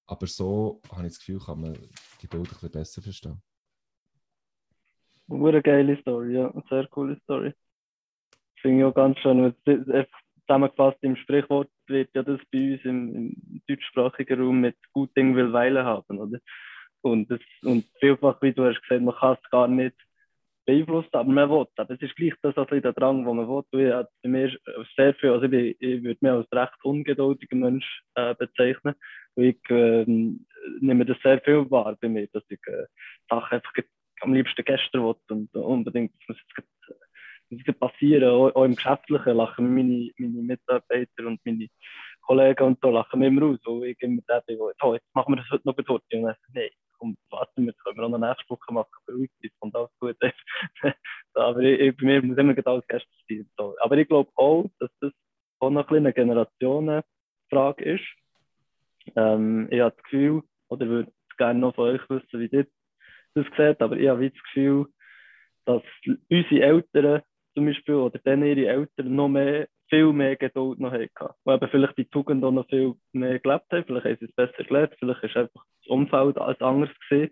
[0.06, 1.78] aber so habe ich das Gefühl, kann man
[2.20, 3.42] die Bilder ein bisschen besser verstehen.
[5.28, 6.50] Eine geile Story, ja.
[6.50, 7.52] Eine sehr coole Story.
[8.60, 9.54] Finde ich auch ganz schön.
[10.46, 15.34] Zusammengefasst im Sprichwort wird ja das bei uns im, im deutschsprachigen Raum mit gut Ding
[15.34, 16.38] will Weile haben, oder?
[17.00, 19.96] Und, das, und vielfach, wie du hast gesagt, man kann es gar nicht
[20.64, 21.66] beeinflussen, aber man will.
[21.76, 23.64] Aber es ist gleich das, also der Drang, den man will.
[23.72, 24.56] Ich, bei mir
[24.96, 28.94] sehr viel, also ich, ich würde mich als recht ungeduldiger Mensch äh, bezeichnen.
[29.36, 32.86] Ich äh, nehme das sehr viel wahr bei mir, dass ich äh,
[33.28, 33.72] Sachen einfach
[34.20, 36.36] am liebsten gestern will und unbedingt, das
[37.50, 41.68] muss jetzt passieren, auch, auch, im Geschäftlichen lachen meine, meine Mitarbeiter und meine
[42.22, 45.34] Kollegen und so lachen mir immer aus, wo ich immer da bin, oh, jetzt machen
[45.34, 48.04] wir das heute noch bei Torte und dann nein, komm, warten wir, das können wir
[48.04, 50.16] auch noch nächste Woche machen, beruhigt es kommt alles gut.
[51.34, 53.50] aber ich, ich, bei mir muss immer alles gestern sein.
[53.58, 53.76] So.
[53.80, 55.12] Aber ich glaube auch, dass das
[55.58, 58.04] auch noch ein eine Generationenfrage ist.
[59.16, 62.66] Ähm, ich habe das Gefühl, oder würde gerne noch von euch wissen, wie ihr
[63.34, 64.86] das seht, aber ich habe das Gefühl,
[65.64, 65.82] dass
[66.28, 67.22] unsere Eltern
[67.54, 71.34] zum Beispiel oder dann ihre Eltern noch mehr, viel mehr Geduld noch hatten.
[71.44, 74.34] Weil eben vielleicht die Tugend auch noch viel mehr gelebt haben, vielleicht haben sie es
[74.34, 77.30] besser gelernt, vielleicht ist einfach das Umfeld als anders gesehen.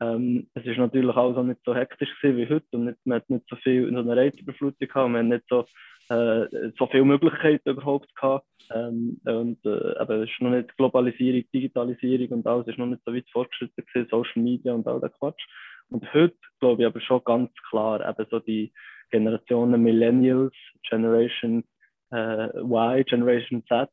[0.00, 3.44] Ähm, es ist natürlich auch nicht so hektisch wie heute und nicht, man hat nicht
[3.48, 5.66] so viel in einer Reizüberflutung gehabt, man hat nicht so,
[6.10, 8.46] äh, so viele Möglichkeiten überhaupt gehabt.
[8.72, 13.02] Ähm, und äh, eben, es ist noch nicht Globalisierung, Digitalisierung und alles ist noch nicht
[13.04, 15.42] so weit fortgeschritten gewesen, Social Media und all der Quatsch.
[15.88, 18.72] Und heute glaube ich aber schon ganz klar, eben so die
[19.10, 20.54] Generationen Millennials,
[20.88, 21.64] Generation
[22.10, 23.88] äh, Y, Generation Z,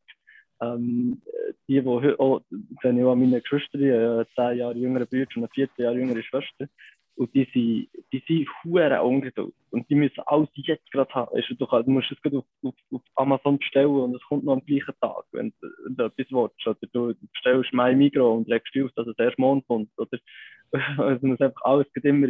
[0.62, 1.22] ähm,
[1.68, 2.42] die, die auch,
[2.82, 6.24] sehe ich auch meine Geschwister, eine 10 Jahre jüngere Brüder und eine 14 Jahre jüngere
[6.24, 6.68] Schwester.
[7.18, 9.56] Und die sind, die sind hure ungeduldig.
[9.72, 11.36] Und die müssen alles jetzt gerade haben.
[11.36, 14.54] Weißt du, du, musst es gerade auf, auf, auf, Amazon bestellen und es kommt noch
[14.54, 15.52] am gleichen Tag, wenn,
[15.84, 16.68] wenn du etwas willst.
[16.68, 19.90] Oder du bestellst mein Migro und legst auf, dass es erst morgen kommt.
[19.98, 20.20] Oder,
[20.98, 22.30] also muss einfach alles immer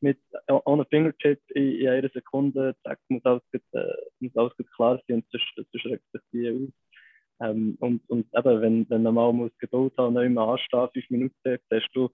[0.00, 0.18] mit
[0.64, 3.84] ohne Fingertip in, in einer Sekunde, zack, muss alles, äh,
[4.20, 7.48] muss alles klar sein und sonst, sonst regt sich die aus.
[7.48, 11.10] Ähm, und, und eben, wenn, wenn du mal muss Geduld haben, neu mal anstehen, fünf
[11.10, 12.10] Minuten, siehst du,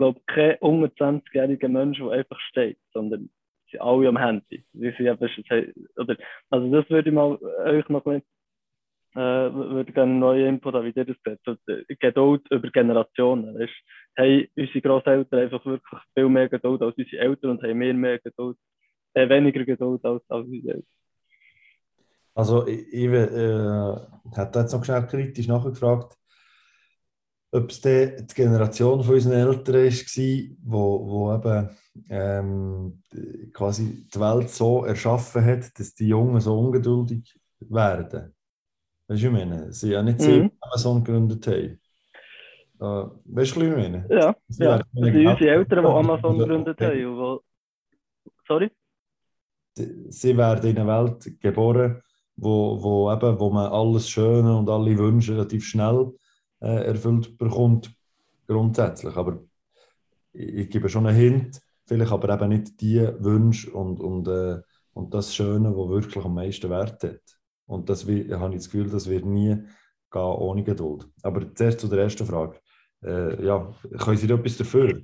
[0.00, 3.28] glaube kein unter 20-jähriger Mensch, der einfach steht, sondern
[3.66, 4.64] sie sind alle am Handy.
[4.72, 6.16] Sie eben, oder,
[6.48, 8.22] also das würde ich mal euch noch bisschen
[9.14, 11.40] äh, würde gerne neuen Input haben, wie ihr das seht.
[11.44, 11.56] So,
[11.98, 13.58] Geduld über Generationen.
[13.58, 13.72] Weißt,
[14.16, 18.18] haben unsere Großeltern einfach wirklich viel mehr Geduld als unsere Eltern und haben mehr, mehr
[18.20, 18.56] Geduld,
[19.14, 20.86] äh, weniger Geduld als, als unsere Eltern.
[22.34, 23.96] Also ich, ich äh,
[24.34, 26.16] hätte jetzt noch schnell kritisch nachgefragt,
[27.52, 31.68] ob es die, Generation von unseren Eltern war, wo, wo eben
[32.08, 33.02] ähm,
[33.52, 38.34] quasi die Welt so erschaffen hat, dass die Jungen so ungeduldig werden.
[39.08, 39.72] Weißt du, ich meine?
[39.72, 40.52] Sie ja nicht mhm.
[40.60, 41.80] Amazon gegründet haben.
[42.80, 44.06] Uh, weißt du, was ich meine?
[44.08, 44.78] Ja, sie ja.
[44.78, 47.16] Das sind unsere Eltern, die Amazon gegründet haben.
[47.16, 47.40] Wo...
[48.46, 48.70] Sorry?
[49.74, 52.00] Sie werden in einer Welt geboren,
[52.36, 56.12] wo, wo, eben, wo man alles Schöne und alle Wünsche relativ schnell
[56.60, 57.94] äh, erfüllt bekommt,
[58.46, 59.16] grundsätzlich.
[59.16, 59.42] Aber
[60.32, 64.60] ich, ich, gebe schon einen Hint, vielleicht aber eben nicht die Wünsche und, und, äh,
[64.92, 67.22] und das Schöne, was wirklich am meisten Wert hat.
[67.66, 69.56] Und das habe ich das Gefühl, das wird nie
[70.10, 71.06] gehen ohne Geduld.
[71.22, 72.58] Aber zuerst zu der ersten Frage.
[73.02, 75.00] Äh, ja, können Sie da etwas dafür?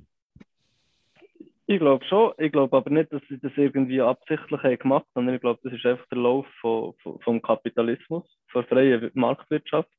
[1.69, 2.33] Ich glaube schon.
[2.37, 5.59] Ich glaube aber nicht, dass sie das irgendwie absichtlich haben gemacht haben, sondern ich glaube,
[5.63, 6.93] das ist einfach der Lauf von,
[7.23, 9.89] vom Kapitalismus, von freier Marktwirtschaft.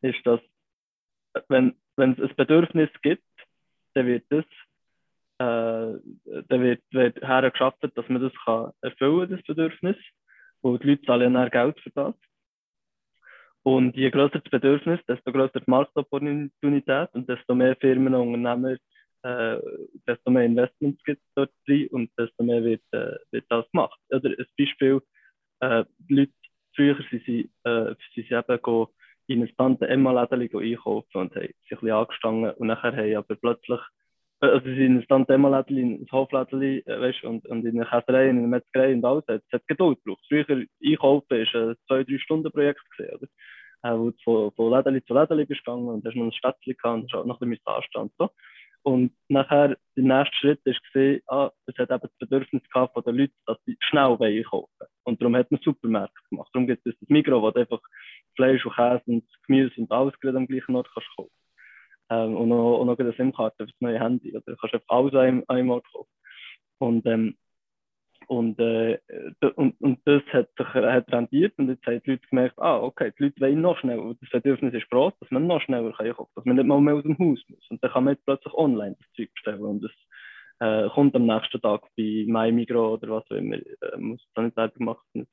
[0.00, 0.40] Ist, dass,
[1.48, 3.24] wenn, es ein Bedürfnis gibt,
[3.94, 4.44] dann wird das
[5.40, 5.98] äh,
[6.48, 9.96] dann wird, wird hergeschafft, dass man das kann erfüllen kann, das Bedürfnis.
[10.60, 12.14] Und die Leute zahlen dann Geld für das.
[13.62, 18.76] Und je größer das Bedürfnis, desto größer die Marktopportunität und desto mehr Firmen und Unternehmer,
[19.22, 19.58] äh,
[20.06, 23.98] desto mehr Investments gibt es dort drin und desto mehr wird, äh, wird das gemacht.
[24.10, 25.00] Oder ein Beispiel,
[25.60, 26.32] äh, die Leute,
[26.74, 28.62] früher sind sie, äh, sind sie eben
[29.30, 33.36] in ein Tante Emma-Läden einkaufen und haben sich ein bisschen angestanden und nachher haben aber
[33.36, 33.80] plötzlich
[34.40, 38.38] also sie sind dann Dämmerlädchen, ein Hoflädchen, äh, weißt, und, und in der Käserei, in
[38.38, 40.24] der Metzgerei und alles, es hat Geduld gebraucht.
[40.28, 40.46] Früher
[40.82, 43.28] einkaufen war ein zwei, drei Stunden Projekt gewesen, oder?
[43.82, 46.74] Äh, wo du von, von Lädeli zu Lädeli bist gegangen und hast noch ein Städtchen
[46.74, 48.30] gehabt und hast noch ein bisschen anstand, so.
[48.82, 53.16] Und nachher, der nächste Schritt war ah, es hat eben das Bedürfnis gehabt von den
[53.16, 56.50] Leuten, dass sie schnell einkaufen Und darum hat man Supermärkte gemacht.
[56.52, 57.80] Darum gibt es das Mikro, wo du einfach
[58.36, 61.30] Fleisch und Käse und Gemüse und alles gerade am gleichen Ort kannst kaufen
[62.10, 64.30] ähm, und, noch, und noch eine SIM-Karte für das neue Handy.
[64.30, 66.10] Oder du kannst einfach alles an einem Ort kaufen.
[66.78, 67.36] Und, ähm,
[68.26, 68.98] und, äh,
[69.56, 73.12] und, und das hat sich hat rendiert und jetzt haben die Leute gemerkt, ah, okay,
[73.18, 74.14] die Leute wollen noch schneller.
[74.20, 77.02] Das Bedürfnis ist groß, dass man noch schneller kann dass man nicht mal mehr aus
[77.02, 77.70] dem Haus muss.
[77.70, 79.90] Und dann kann man jetzt plötzlich online das Zeug bestellen und das
[80.60, 84.54] äh, kommt am nächsten Tag bei MyMigro oder was auch immer, äh, muss da nicht
[84.54, 85.26] selber machen,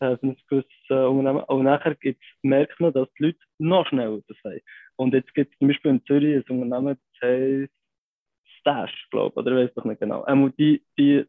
[0.00, 1.44] äh, für ein gewisses äh, Unternehmen.
[1.44, 4.60] Und nachher gibt's, merkt man, dass die Leute noch schneller das haben.
[4.96, 7.72] Und jetzt gibt es zum Beispiel in Zürich ein Unternehmen, das heißt
[8.60, 10.26] Stash, glaube ich, oder ich weiß doch nicht genau.
[10.26, 11.24] Ähm, die, die,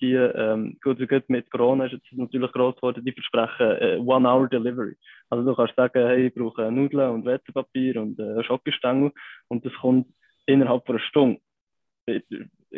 [0.00, 4.96] die ähm, gut, gut, mit Corona ist jetzt natürlich groß geworden, die versprechen äh, One-Hour-Delivery.
[5.30, 9.12] Also du kannst sagen, hey, ich brauche Nudeln und Wetterpapier und äh, Schokostängel
[9.48, 10.06] und das kommt
[10.46, 11.40] innerhalb von einer Stunde.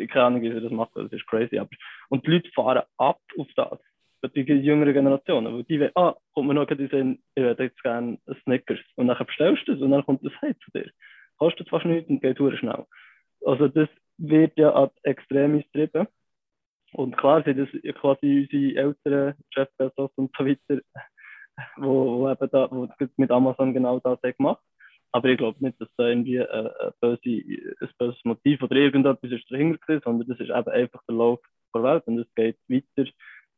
[0.09, 1.57] Keine Ahnung, wie sie das machen, das ist crazy.
[1.57, 1.69] Aber,
[2.09, 3.79] und die Leute fahren ab auf das
[4.29, 5.45] die jüngere Generation.
[5.45, 8.79] Weil die wollen, ah, kommt mir noch in den ich hätte jetzt gerne Snickers.
[8.95, 10.91] Und dann bestellst du es und dann kommt das Heim zu dir.
[11.37, 12.85] Kostet fast nichts und geht schnell.
[13.45, 16.07] Also das wird ja an Extremis getrieben.
[16.93, 20.81] Und klar sind das quasi unsere älteren Jeff und so weiter,
[21.77, 24.61] wo, wo wo mit Amazon genau das haben gemacht
[25.11, 29.31] aber ich glaube nicht, dass da irgendwie äh, ein, böse, ein böses Motiv oder irgendetwas
[29.31, 31.39] ist dahinter ist, sondern das ist eben einfach der Lauf
[31.73, 33.09] der Welt und es geht weiter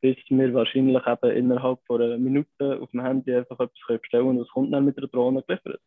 [0.04, 4.42] bis wir wahrscheinlich eben innerhalb von einer Minute auf dem Handy einfach etwas bestellen und
[4.42, 5.80] es kommt dann mit der Drohne geliefert.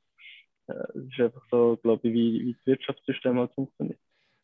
[0.68, 4.00] Äh, das ist einfach so, glaube ich, wie, wie das Wirtschaftssystem halt funktioniert.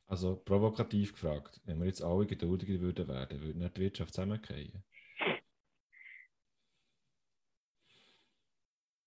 [0.09, 4.85] Also provokativ gefragt, wenn wir jetzt alle geduldiger würden werden, würde nicht die Wirtschaft zusammenfallen?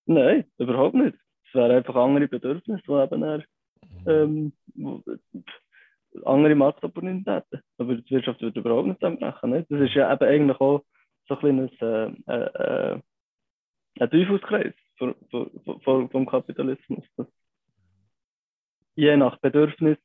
[0.07, 1.15] Nein, überhaupt nicht.
[1.55, 3.43] Es wären einfach andere Bedürfnisse, die eben eher,
[4.05, 4.51] mhm.
[4.75, 5.03] ähm,
[6.25, 7.61] andere Marktopportunitäten.
[7.77, 9.51] Aber die Wirtschaft wird überhaupt nicht zusammenbrechen.
[9.51, 9.71] Nicht?
[9.71, 10.83] Das ist ja eben eigentlich auch
[11.27, 12.99] so ein kleines äh, äh,
[13.99, 14.73] ein Teufelskreis
[16.11, 17.05] vom Kapitalismus.
[17.15, 17.27] Das
[18.95, 19.97] je nach Bedürfnis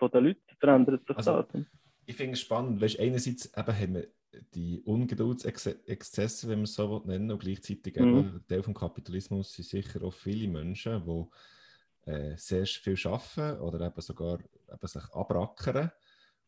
[0.00, 1.62] der Leute verändert sich also, das.
[2.06, 4.08] Ich finde es spannend, weißt, einerseits eben haben wir
[4.54, 8.18] die Ungeduldsexzesse, wenn man es so nennen und gleichzeitig mhm.
[8.18, 13.86] eben, Teil vom Kapitalismus sind sicher auch viele Menschen, die äh, sehr viel arbeiten oder
[13.86, 15.90] eben sogar eben sich abrackern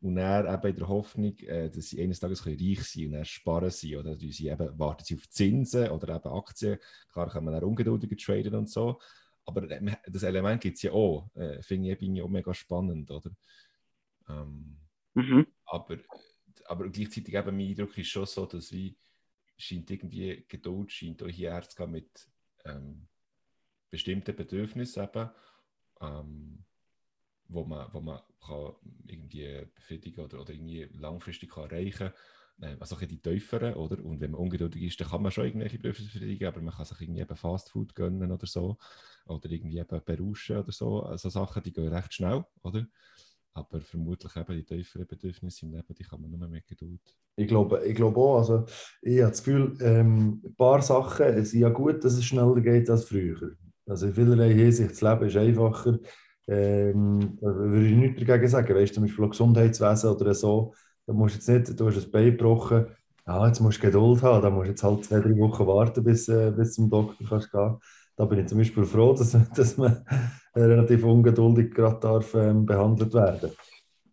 [0.01, 3.25] und dann eben in der Hoffnung, äh, dass sie eines Tages reich sein und dann
[3.25, 6.79] sparen sie oder sie eben warten sie auf Zinsen oder eben Aktien.
[7.12, 9.01] Klar kann man dann ungeduldiger traden und so,
[9.45, 11.29] aber äh, das Element gibt es ja auch.
[11.35, 13.31] Äh, Finde ich, ich auch mega spannend, oder?
[14.29, 14.77] Ähm,
[15.14, 15.47] mhm.
[15.64, 15.99] aber,
[16.68, 18.96] aber gleichzeitig eben mein Eindruck ist schon so, dass wie
[19.57, 22.28] scheint irgendwie Geduld scheint auch hierher zu gehen mit
[22.64, 23.09] ähm,
[23.90, 25.31] bestimmten Bedürfnissen eben,
[26.00, 26.64] ähm,
[27.48, 28.74] wo man, wo man kann
[29.07, 32.12] irgendwie befriedigen oder, oder irgendwie langfristig kann erreichen
[32.61, 32.76] kann.
[32.81, 34.04] Also die tieferen, oder?
[34.04, 36.85] Und wenn man ungeduldig ist, dann kann man schon irgendwelche Bedürfnisse befriedigen, aber man kann
[36.85, 38.78] sich irgendwie eben Fastfood gönnen oder so.
[39.26, 41.02] Oder irgendwie eben berauschen oder so.
[41.04, 42.87] Also Sachen, die gehen recht schnell, oder?
[43.59, 47.01] Aber vermutlich eben die tieferen Bedürfnisse im Leben, die kann man nur mit Geduld.
[47.35, 48.64] Ich glaube, ich glaube auch, also
[49.03, 52.88] ich habe das Gefühl, ähm, ein paar Sachen sind ja gut, dass es schneller geht
[52.88, 53.57] als früher.
[53.87, 55.99] Also in vielerlei Hinsicht, das Leben ist einfacher.
[56.47, 58.75] Ähm, da würde ich nichts dagegen sagen.
[58.75, 60.73] Weißt du, zum Beispiel Gesundheitswesen oder so,
[61.07, 62.87] da musst du jetzt nicht, du hast ein Bein gebrochen,
[63.27, 66.05] ja, jetzt musst du Geduld haben, da musst du jetzt halt zwei, drei Wochen warten,
[66.05, 67.77] bis, äh, bis zum Doktor kannst gehen.
[68.18, 70.04] Da bin ich zum Beispiel froh, dass, dass man
[70.54, 73.52] relativ ungeduldig gerade darf, ähm, behandelt werden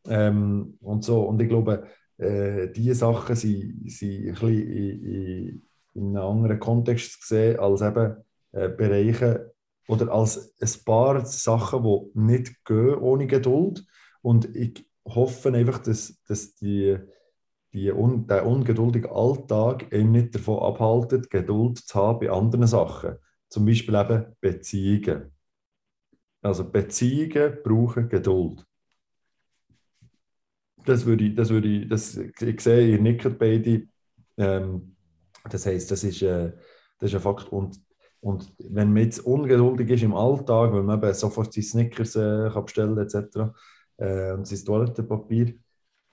[0.08, 1.24] ähm, und so.
[1.24, 1.88] Und ich glaube,
[2.18, 5.62] äh, diese Sachen sind, sind ein bisschen in, in,
[5.96, 8.18] in einem anderen Kontext gesehen als eben
[8.52, 9.56] äh, Bereiche,
[9.88, 13.86] oder als ein paar Sachen, die nicht gehen ohne Geduld.
[14.22, 16.98] Und ich hoffe einfach, dass, dass die,
[17.74, 23.18] die un, der ungeduldige Alltag eben nicht davon abhaltet, Geduld zu haben bei anderen Sachen.
[23.50, 25.32] Zum Beispiel eben Beziehungen.
[26.42, 28.66] Also Beziehungen brauchen Geduld.
[30.86, 33.88] Das würde ich, das würde ich, das, ich sehe, ihr nickt beide.
[34.38, 34.96] Ähm,
[35.50, 36.52] das heisst, das ist, äh,
[37.00, 37.52] das ist ein Fakt.
[37.52, 37.80] Und
[38.26, 42.50] und wenn man jetzt ungeduldig ist im Alltag, weil man eben sofort seine Snickers äh,
[42.52, 43.54] kann bestellen etc.
[43.98, 45.54] Äh, und sein Toilettenpapier,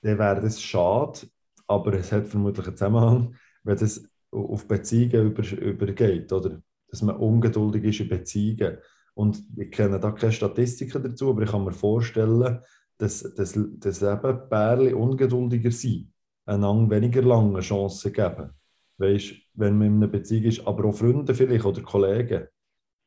[0.03, 1.21] dann wäre das schade,
[1.67, 6.61] aber es hat vermutlich einen Zusammenhang, wenn das auf Beziehungen über, übergeht, oder?
[6.93, 8.79] Dass man ungeduldig ist in Beziehungen.
[9.15, 12.61] Und ich kenne da keine Statistiken dazu, aber ich kann mir vorstellen,
[12.99, 16.13] dass, dass, dass eben Pärchen ungeduldiger sind,
[16.47, 18.51] einander weniger lange Chancen geben.
[18.99, 22.47] Weißt, wenn man in einer Beziehung ist, aber auch Freunde vielleicht oder Kollegen.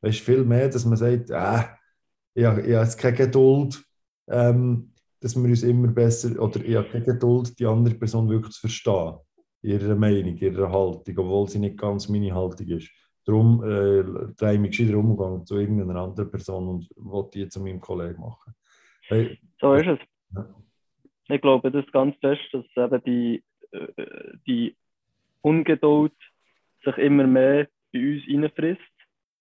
[0.02, 1.62] Weißt viel mehr, dass man sagt, äh,
[2.34, 3.82] ich, habe, ich habe jetzt keine Geduld,
[4.28, 8.52] ähm, dass wir uns immer besser, oder ich habe keine Geduld, die andere Person wirklich
[8.52, 9.14] zu verstehen.
[9.62, 12.90] Ihre Meinung, ihre Haltung, obwohl sie nicht ganz meine Haltung ist.
[13.26, 14.04] Darum äh,
[14.36, 18.20] drehe ich mich gescheiter Umgang zu irgendeiner anderen Person und wollte die zu meinem Kollegen
[18.20, 18.54] machen.
[19.08, 19.98] Hey, so ist es.
[20.34, 20.46] Ja.
[21.28, 24.76] Ich glaube, das ist ganz fest, dass eben die, äh, die
[25.42, 26.14] Ungeduld
[26.84, 28.80] sich immer mehr bei uns reinfrisst,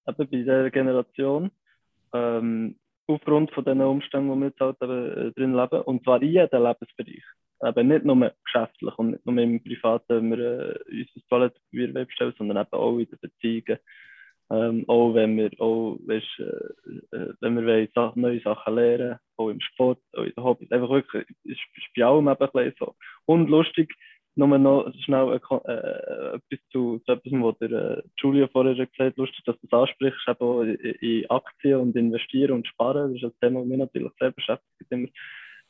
[0.08, 1.52] eben bei dieser Generation.
[2.12, 5.82] Ähm, aufgrund von den Umständen, wo wir jetzt halt äh, drin leben.
[5.82, 7.24] Und zwar in jedem Lebensbereich.
[7.65, 12.34] Eben nicht nur geschäftlich und nicht nur im Privaten, wenn wir äh, unser Toilettenpapier bestellen,
[12.38, 13.80] sondern eben auch in den Beziehungen.
[14.51, 19.49] Ähm, auch wenn wir, auch, weißt, äh, äh wenn wir wollen, neue Sachen lernen, auch
[19.49, 20.71] im Sport, auch in den Hobbys.
[20.71, 22.95] Einfach wirklich, ist, ist bei allem eben ein so.
[23.25, 23.91] Und lustig,
[24.36, 29.17] nur noch schnell äh, etwas zu, zu etwas, was der äh, Julia vorher gesagt hat,
[29.17, 33.13] lustig, dass du das ansprichst, eben in, in Aktien und investieren und sparen.
[33.13, 34.91] Das ist ein Thema, das mich natürlich sehr beschäftigt.
[34.91, 35.08] Immer.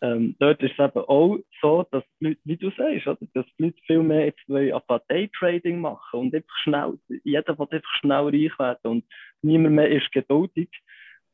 [0.06, 3.46] Ähm, dort ist es eben auch so, dass die Leute, wie du sagst, oder, dass
[3.58, 4.72] die Leute viel mehr jetzt wollen
[5.10, 9.06] Daytrading machen und einfach schnell, jeder will einfach schnell reich werden und
[9.42, 10.70] niemand mehr ist geduldig.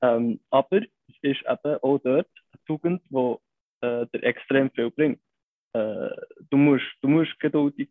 [0.02, 5.20] Ähm, aber es ist eben auch dort eine Tugend, die äh, dir extrem viel bringt.
[5.74, 6.10] Äh,
[6.50, 7.90] du, musst, du musst geduldig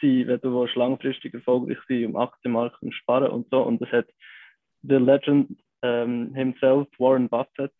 [0.00, 3.62] sein, wenn du willst, langfristig erfolgreich sein um und sparen und so.
[3.62, 4.06] Und das hat
[4.82, 7.72] der Legend ähm, himself, Warren Buffett,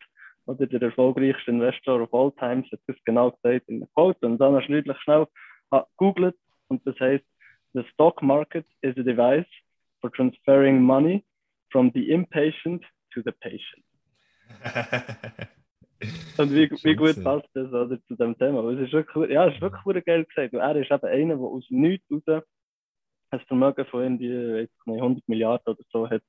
[0.45, 4.25] oder der erfolgreichste Investor of all times, hat das genau gesagt in der Quote.
[4.25, 5.27] Und dann hast du schnell schnell
[5.97, 6.35] googelt
[6.67, 7.25] und das heißt,
[7.73, 9.47] the stock market is a device
[10.01, 11.23] for transferring money
[11.71, 13.85] from the impatient to the patient.
[16.37, 18.61] Und wie, wie gut passt das oder, zu dem Thema?
[18.71, 20.53] es ist wirklich, ja, es ist wirklich geil gesagt.
[20.53, 22.43] er ist eben einer, der aus nichts raus
[23.29, 26.21] ein Vermögen von irgendwie 100 Milliarden oder so hat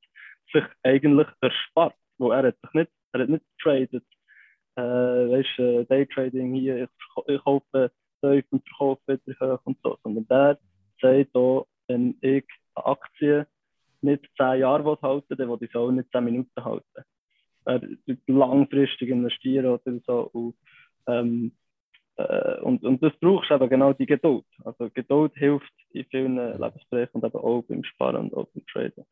[0.53, 1.95] sich eigentlich erspart.
[2.19, 4.05] Wo er hat sich nicht, er hat nicht getradet.
[4.77, 6.91] Äh, weißt du, Daytrading hier, ich,
[7.27, 9.97] ich kaufe tief und verkaufe wieder hoch und so.
[10.03, 10.59] Sondern der
[11.01, 13.47] sagt auch, wenn ich eine Aktie
[14.03, 17.05] nicht 10 Jahre halten will, dann will ich es auch nicht 10 Minuten halten
[17.67, 17.81] äh,
[18.27, 20.31] langfristig investieren oder so.
[20.33, 20.55] Und,
[21.07, 21.53] ähm,
[22.17, 24.45] äh, und, und das brauchst du eben genau die Geduld.
[24.65, 29.05] Also Geduld hilft in vielen Lebensbereichen und eben auch beim Sparen und auch beim Traden.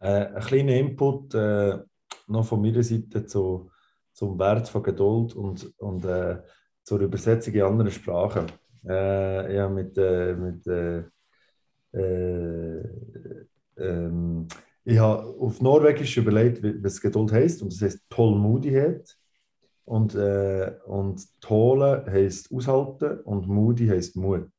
[0.00, 1.78] Äh, ein kleiner Input äh,
[2.26, 3.70] noch von meiner Seite zu,
[4.12, 6.38] zum Wert von Geduld und, und äh,
[6.82, 8.46] zur Übersetzung in andere Sprachen.
[8.86, 11.04] Äh, ja, mit, äh, mit äh,
[11.92, 12.82] äh,
[13.76, 14.48] ähm,
[14.84, 19.16] ich habe auf Norwegisch überlegt, was Geduld heißt und das heißt Tolmodigkeit.
[19.84, 24.50] Und, äh, und Tole heißt aushalten und Moody heißt Mut.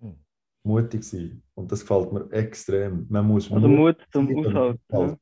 [0.00, 0.16] Hm.
[0.62, 1.42] Mutig sein.
[1.54, 3.06] Und das gefällt mir extrem.
[3.08, 4.78] Man muss also Mut, zum Aushalten.
[4.90, 5.16] Ja.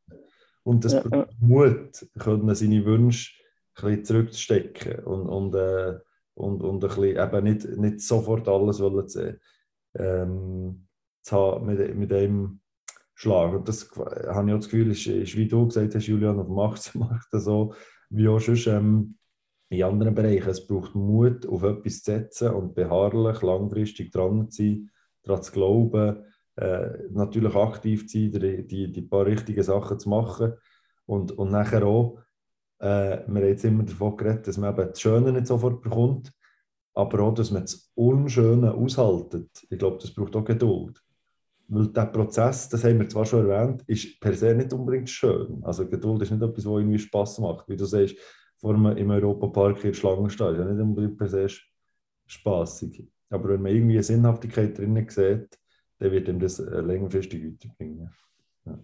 [0.68, 1.26] Und das ja, ja.
[1.40, 3.32] Mut, können seine Wünsche
[3.76, 5.98] ein bisschen zurückzustecken und, und, äh,
[6.34, 9.40] und, und ein bisschen, eben nicht, nicht sofort alles wollen sehen.
[9.94, 10.86] Ähm,
[11.22, 12.60] zu haben, mit, mit dem
[13.14, 13.56] schlagen.
[13.56, 16.48] Und das habe ich auch das Gefühl, ist, ist wie du gesagt hast, Julian, auf
[16.48, 17.72] dem Aktienmarkt so,
[18.10, 19.18] wie auch schon ähm,
[19.70, 20.50] in anderen Bereichen.
[20.50, 24.90] Es braucht Mut, auf etwas zu setzen und beharrlich, langfristig dran zu sein,
[25.22, 26.26] daran zu glauben,
[26.58, 30.54] äh, natürlich aktiv zu sein, die, die, die paar richtigen Sachen zu machen
[31.06, 32.18] und, und nachher auch,
[32.80, 36.32] äh, wir haben jetzt immer davon geredet, dass man eben das Schöne nicht sofort bekommt,
[36.94, 39.48] aber auch, dass man das Unschöne aushaltet.
[39.70, 41.00] Ich glaube, das braucht auch Geduld.
[41.68, 45.62] Weil der Prozess, das haben wir zwar schon erwähnt, ist per se nicht unbedingt schön.
[45.62, 47.68] Also Geduld ist nicht etwas, was irgendwie Spaß macht.
[47.68, 48.16] Wie du sagst,
[48.56, 51.46] vor einem im Europapark in der Schlange ist ja nicht unbedingt per se
[52.26, 53.06] spaßig.
[53.30, 55.58] Aber wenn man irgendwie eine Sinnhaftigkeit drin sieht,
[55.98, 58.10] dann wird ihm das äh, längerfristig weiterbringen.
[58.64, 58.78] Ja.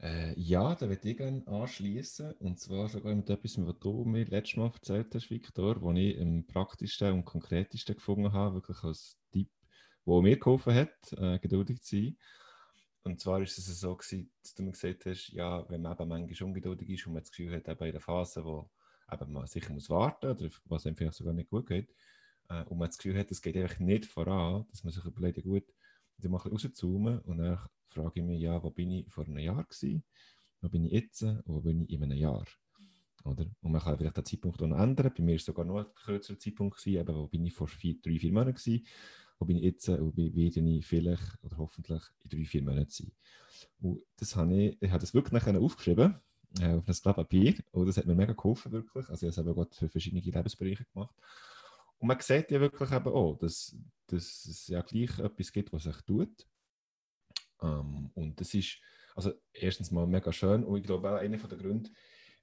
[0.00, 2.32] Äh, ja, da würde ich gerne anschließen.
[2.40, 6.20] Und zwar sogar mit etwas, was du mir letztes Mal erzählt hast, Viktor, wo ich
[6.20, 9.48] am praktischsten und konkretesten gefunden habe, wirklich als Tipp
[10.04, 12.16] wo mir geholfen hat, äh, geduldig zu sein.
[13.04, 16.08] Und zwar ist es so, gewesen, dass du mir gesagt hast, ja, wenn man eben
[16.08, 18.70] manchmal ungeduldig ist und man das Gefühl hat, eben in der Phase, wo
[19.10, 21.92] eben man sicher muss warten oder was einem vielleicht sogar nicht gut geht,
[22.52, 25.42] äh, und man das Gefühl hat, es geht einfach nicht voran, dass man sich überlegt,
[25.42, 25.64] gut,
[26.18, 29.24] dann mal ein bisschen rauszoomen und dann frage ich mich, ja, wo bin ich vor
[29.24, 30.04] einem Jahr gewesen,
[30.60, 32.44] wo bin ich jetzt und wo bin ich in einem Jahr?
[33.24, 33.46] Oder?
[33.60, 35.12] Und man kann vielleicht den Zeitpunkt auch noch ändern.
[35.16, 37.68] Bei mir war es sogar noch ein kürzerer Zeitpunkt, gewesen, eben, wo bin ich vor
[37.68, 38.84] vier, drei, vier Monaten gewesen
[39.42, 42.90] wo bin ich jetzt und äh, werde ich vielleicht oder hoffentlich in drei, vier Monaten
[42.90, 43.10] sein.
[43.80, 46.14] Und das habe ich, ich habe das wirklich nachher aufgeschrieben
[46.60, 49.08] äh, auf ein Blatt Papier und das hat mir mega geholfen wirklich.
[49.08, 51.14] Also ich habe es aber für verschiedene Lebensbereiche gemacht.
[52.02, 53.76] Und man sieht ja wirklich eben auch, dass,
[54.08, 56.48] dass es ja gleich etwas gibt, was sich tut.
[57.60, 58.80] Ähm, und das ist
[59.14, 61.90] also erstens mal mega schön und ich glaube einer der Gründe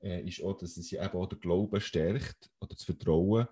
[0.01, 3.49] äh, ist auch, dass es ja eben auch der Glaube stärkt oder das Vertrauen,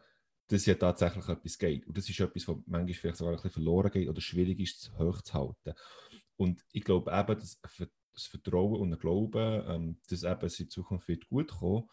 [0.47, 1.86] dass ja tatsächlich etwas geht.
[1.86, 4.93] Und das ist etwas, was manchmal vielleicht sogar ein bisschen verloren geht oder schwierig ist,
[4.97, 5.74] hochzuhalten.
[6.38, 7.60] Und ich glaube eben, dass
[8.14, 11.89] das Vertrauen und der Glaube, ähm, dass eben es in Zukunft wird gut kommen,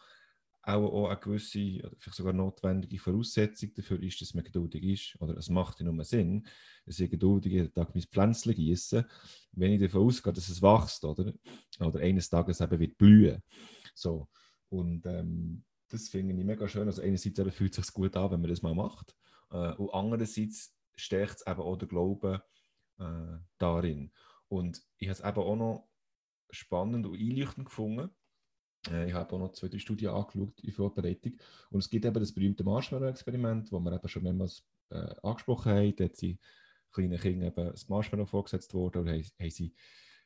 [0.67, 5.21] auch, auch eine gewisse, vielleicht sogar notwendige Voraussetzung dafür ist, dass man geduldig ist.
[5.21, 6.47] Oder es macht ja nur Sinn,
[6.85, 9.05] dass ich geduldig jeden Tag mein Pflänzchen gieße,
[9.53, 11.33] wenn ich davon ausgehe, dass es wächst, oder?
[11.79, 13.41] Oder eines Tages eben wird blühen.
[13.93, 14.27] So.
[14.69, 16.87] Und ähm, das finde ich mega schön.
[16.87, 19.15] Also einerseits fühlt es sich gut an, wenn man das mal macht.
[19.51, 22.39] Äh, und andererseits stärkt es eben auch den Glauben
[22.99, 24.11] äh, darin.
[24.47, 25.89] Und ich habe es eben auch noch
[26.49, 28.09] spannend und einleuchtend gefunden,
[28.87, 31.33] ich habe auch noch zwei, drei Studien angeschaut in Vorbereitung.
[31.71, 35.95] Und es gibt eben das berühmte Marshmallow-Experiment, das wir eben schon mehrmals äh, angesprochen haben.
[35.95, 36.39] Da sind
[36.91, 39.73] kleinen Kindern eben das Marshmallow vorgesetzt worden und haben, haben sie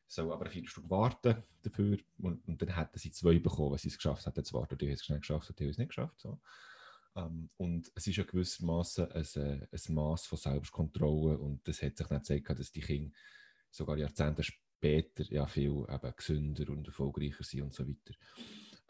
[0.07, 3.89] so aber eine Viertelstunde warten dafür und, und, dann hätten sie zwei bekommen, wenn sie
[3.89, 4.77] es geschafft hätten zu warten.
[4.77, 6.19] Die haben es schnell geschafft und die haben es nicht geschafft.
[6.19, 6.39] So.
[7.13, 11.81] Um, ähm, und es ist ja gewissermaßen ein, äh, ein Maß von Selbstkontrolle und das
[11.81, 13.11] hat sich dann gezeigt, dass die Kinder
[13.71, 18.13] sogar Jahrzehnte später später ja viel eben gesünder und erfolgreicher sind und so weiter.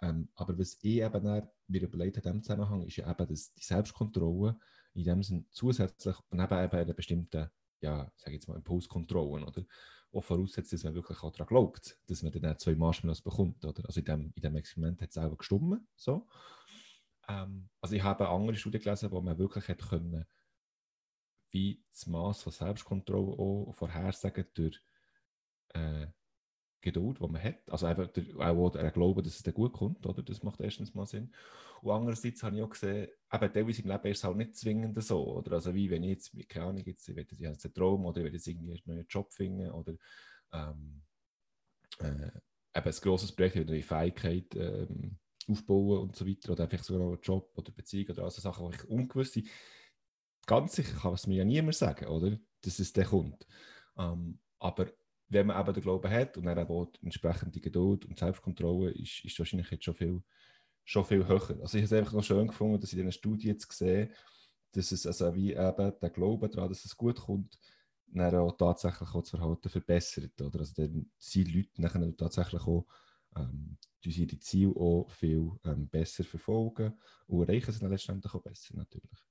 [0.02, 3.54] Ähm, aber was ich eben mir überlegt habe in diesem Zusammenhang, ist ja eben, dass
[3.54, 4.58] die Selbstkontrolle
[4.94, 9.66] in dem Sinne zusätzlich und eben, eben eine bestimmte, ja, sage jetzt mal, Impulskontrolle, oder?
[10.12, 13.84] Auch voraussetzt, dass man wirklich auch daran glaubt, dass man dann zwei Marshmallows bekommt, oder?
[13.86, 16.28] Also in dem, in dem Experiment hat es auch gestimmt, so.
[17.28, 20.26] Ähm, also ich habe andere Studien gelesen, wo man wirklich hat können,
[21.52, 24.80] wie das Maß von Selbstkontrolle auch vorhersagen durch
[25.74, 26.08] äh,
[26.82, 27.70] Geduld, die man hat.
[27.70, 30.24] Also einfach der, auch der Glaube, dass es dann gut kommt, oder?
[30.24, 31.34] Das macht erstens mal Sinn.
[31.82, 35.04] Und andererseits habe ich auch gesehen, eben teilweise im Leben ist es halt nicht zwingend
[35.04, 35.54] so, oder?
[35.54, 38.26] Also wie wenn ich jetzt, keine Ahnung, jetzt, ich will jetzt einen Traum oder ich
[38.26, 39.94] will jetzt irgendwie einen neuen Job finden oder
[40.54, 41.02] ähm,
[42.00, 42.32] äh,
[42.76, 45.18] eben ein grosses Projekt, eine neue Fähigkeit ähm,
[45.48, 48.72] aufbauen und so weiter oder einfach sogar noch einen Job oder Beziehung oder also Sachen,
[48.72, 49.48] die ich ungewiss bin.
[50.46, 52.38] Ganz sicher kann es mir ja niemand sagen, oder?
[52.62, 53.46] Dass es dann kommt.
[53.98, 54.92] Ähm, aber
[55.30, 59.38] wenn man eben den Glauben hat und dann auch entsprechende Geduld und Selbstkontrolle, ist, ist
[59.40, 60.22] wahrscheinlich jetzt schon viel,
[60.84, 61.62] schon viel höher.
[61.62, 64.10] Also ich habe es einfach noch schön gefunden, dass in dieser Studie jetzt sehe,
[64.72, 67.60] dass es also wie eben der Glaube daran, dass es gut kommt,
[68.08, 70.42] dann auch tatsächlich auch das Verhalten verbessert.
[70.42, 70.60] Oder?
[70.60, 72.86] Also dann sind Leute nachher tatsächlich auch
[73.36, 78.76] ähm, ihre Ziele auch viel ähm, besser verfolgen und erreichen sie dann letztendlich auch besser
[78.76, 79.29] natürlich.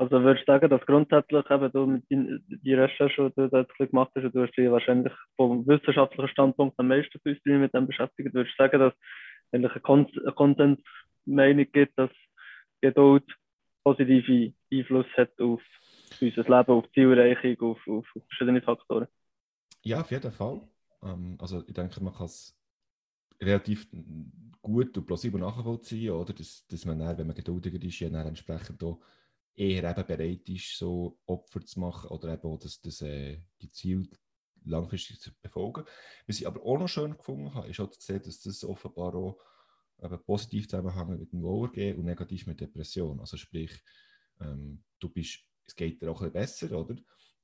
[0.00, 4.10] Also würdest du sagen, dass grundsätzlich eben du mit die Recherche, die du jetzt gemacht
[4.14, 8.62] hast, du hast dich wahrscheinlich vom wissenschaftlichen Standpunkt am meisten mit dem beschäftigt, würdest du
[8.64, 8.94] sagen, dass
[9.52, 12.08] eigentlich eine, Kon eine Konsensmeinung gibt, dass
[12.80, 13.24] Geduld
[13.84, 15.60] positive Einfluss hat auf
[16.18, 19.06] unser Leben, auf die Zielerreichung, auf, auf, auf verschiedene Faktoren?
[19.82, 20.62] Ja, auf jeden Fall.
[21.02, 22.58] Ähm, also ich denke, man kann es
[23.38, 23.86] relativ
[24.62, 26.32] gut und plausibel nachvollziehen, oder?
[26.32, 28.98] Dass, dass man dann, wenn man geduldiger ist, ja dann entsprechend auch
[29.60, 33.70] eher eben bereit ist, so Opfer zu machen oder eben auch das, das, äh, die
[33.70, 34.08] Ziele
[34.64, 35.84] langfristig zu befolgen.
[36.26, 39.14] Was ich aber auch noch schön gefunden habe, ist auch zu sehen, dass das offenbar
[39.14, 39.38] auch
[40.02, 43.20] eben positiv zusammenhängt mit dem Wohlergehen und negativ mit Depression.
[43.20, 43.72] Also sprich,
[44.40, 46.96] ähm, du bist, es geht dir auch ein bisschen besser, oder?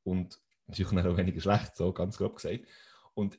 [0.03, 2.65] Und natürlich auch weniger schlecht, so ganz grob gesagt.
[3.13, 3.39] Und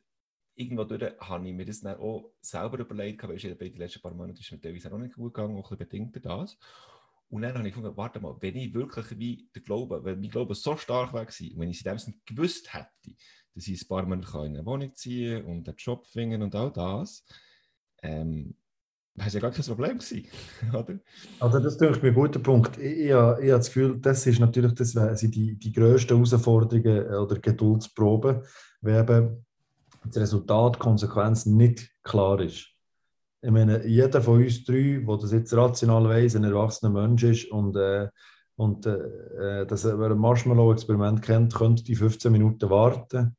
[0.53, 4.39] irgendwo habe ich mir das dann auch selber überlegt, weil in den letzten paar Monaten
[4.39, 6.57] ist mir teilweise auch nicht gut gegangen, auch ein bisschen bedingt das.
[7.29, 10.29] Und dann habe ich gefunden, warte mal, wenn ich wirklich wie der Glaube, wenn mein
[10.29, 13.15] Glaube so stark war, wenn ich es in dem Sinne gewusst hätte,
[13.53, 16.71] dass ich ein paar Monate in eine Wohnung ziehen und einen Job finden und all
[16.71, 17.25] das,
[18.01, 18.55] ähm,
[19.15, 20.27] es ja gar kein Problem gewesen,
[20.73, 20.99] oder?
[21.39, 22.77] Also das ist mir ein guter Punkt.
[22.77, 27.07] Ich, ich, ich, habe das Gefühl, das ist natürlich das sind die, die grössten Herausforderungen
[27.13, 28.43] oder Geduldsproben,
[28.81, 29.45] wenn eben
[30.05, 32.76] das Resultat, die Konsequenz nicht klar ist
[33.41, 37.51] ich meine, jeder von uns drei, der das jetzt rational weiß, ein erwachsener Mensch ist
[37.51, 38.07] und, äh,
[38.55, 43.35] und äh, dass er ein Marshmallow-Experiment kennt, könnte die 15 Minuten warten,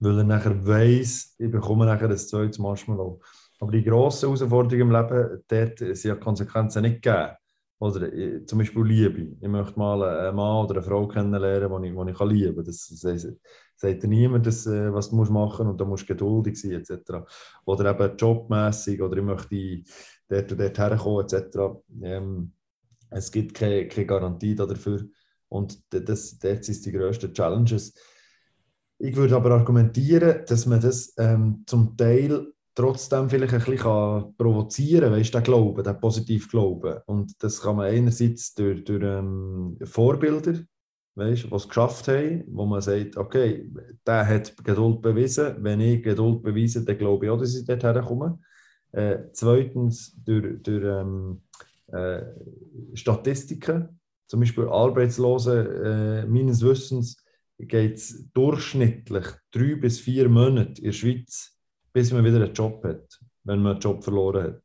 [0.00, 3.20] weil er nachher weiß, ich bekomme nachher ein zweites Marshmallow.
[3.60, 7.36] Aber die grossen Herausforderungen im Leben, dort sind ja Konsequenzen nicht gegeben.
[7.80, 9.36] Oder äh, zum Beispiel Liebe.
[9.40, 12.64] Ich möchte mal einen Mann oder eine Frau kennenlernen, die ich, die ich lieben kann.
[12.64, 13.26] Das, das,
[13.80, 17.24] sagt niemand, dass, äh, was du musst machen und da musst du geduldig sein etc.
[17.64, 19.82] Oder eben jobmässig oder ich möchte
[20.28, 21.82] dort und dort herkommen etc.
[22.02, 22.52] Ähm,
[23.08, 25.06] es gibt keine, keine Garantie dafür
[25.48, 27.94] und das, das sind die grössten Challenges.
[28.98, 35.10] Ich würde aber argumentieren, dass man das ähm, zum Teil trotzdem vielleicht ein bisschen provozieren
[35.10, 37.02] kann, weißt du, der Glaube, der positive Glaube.
[37.06, 40.60] Und das kann man einerseits durch, durch ähm, Vorbilder
[41.14, 43.70] weißt, die es geschafft haben, wo man sagt, okay,
[44.06, 47.82] der hat Geduld bewiesen, wenn ich Geduld beweise, dann glaube ich auch, dass ich dort
[47.82, 48.38] herkomme.
[48.92, 51.42] Äh, zweitens durch, durch ähm,
[51.88, 52.22] äh,
[52.94, 57.16] Statistiken, zum Beispiel Arbeitslose, äh, meines Wissens
[57.58, 61.59] geht es durchschnittlich drei bis vier Monate in der Schweiz,
[61.92, 64.62] bis man wieder einen Job hat, wenn man einen Job verloren hat.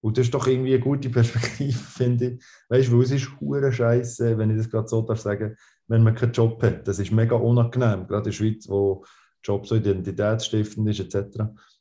[0.00, 2.44] Und das ist doch irgendwie eine gute Perspektive, finde ich.
[2.68, 5.56] Weißt du, weil es ist hure Scheiße, wenn ich das gerade so darf sagen,
[5.88, 6.86] wenn man keinen Job hat.
[6.86, 9.04] Das ist mega unangenehm, gerade in der Schweiz, wo
[9.42, 11.40] Job so identitätsstiftend ist, etc.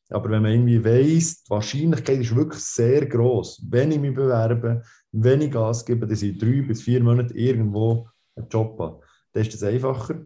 [0.10, 4.82] Aber wenn man irgendwie weiss, die Wahrscheinlichkeit ist wirklich sehr groß, wenn ich mich bewerbe,
[5.12, 9.02] wenn ich Gas gebe, dass ich drei bis vier Monaten irgendwo einen Job habe,
[9.34, 10.26] dann ist das einfacher.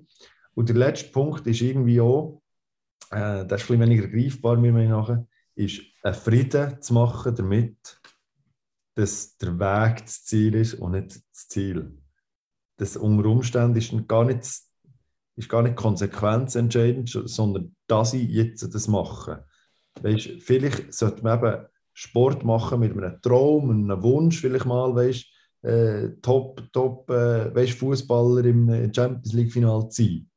[0.54, 2.41] Und der letzte Punkt ist irgendwie auch,
[3.12, 8.00] äh, das ist ein bisschen weniger greifbar, mir nachher, ist einen Frieden zu machen damit,
[8.96, 11.98] dass der Weg das Ziel ist und nicht das Ziel.
[12.78, 14.44] Das unter Umständen ist gar nicht,
[15.36, 19.46] ist gar nicht Konsequenz entscheidend, sondern dass ich jetzt das mache.
[20.02, 25.26] Weißt, vielleicht sollte man eben Sport machen mit einem Traum, einem Wunsch, vielleicht mal, weißt,
[25.64, 30.31] äh, Top, Top äh, Fußballer im äh, Champions League-Final zu sein.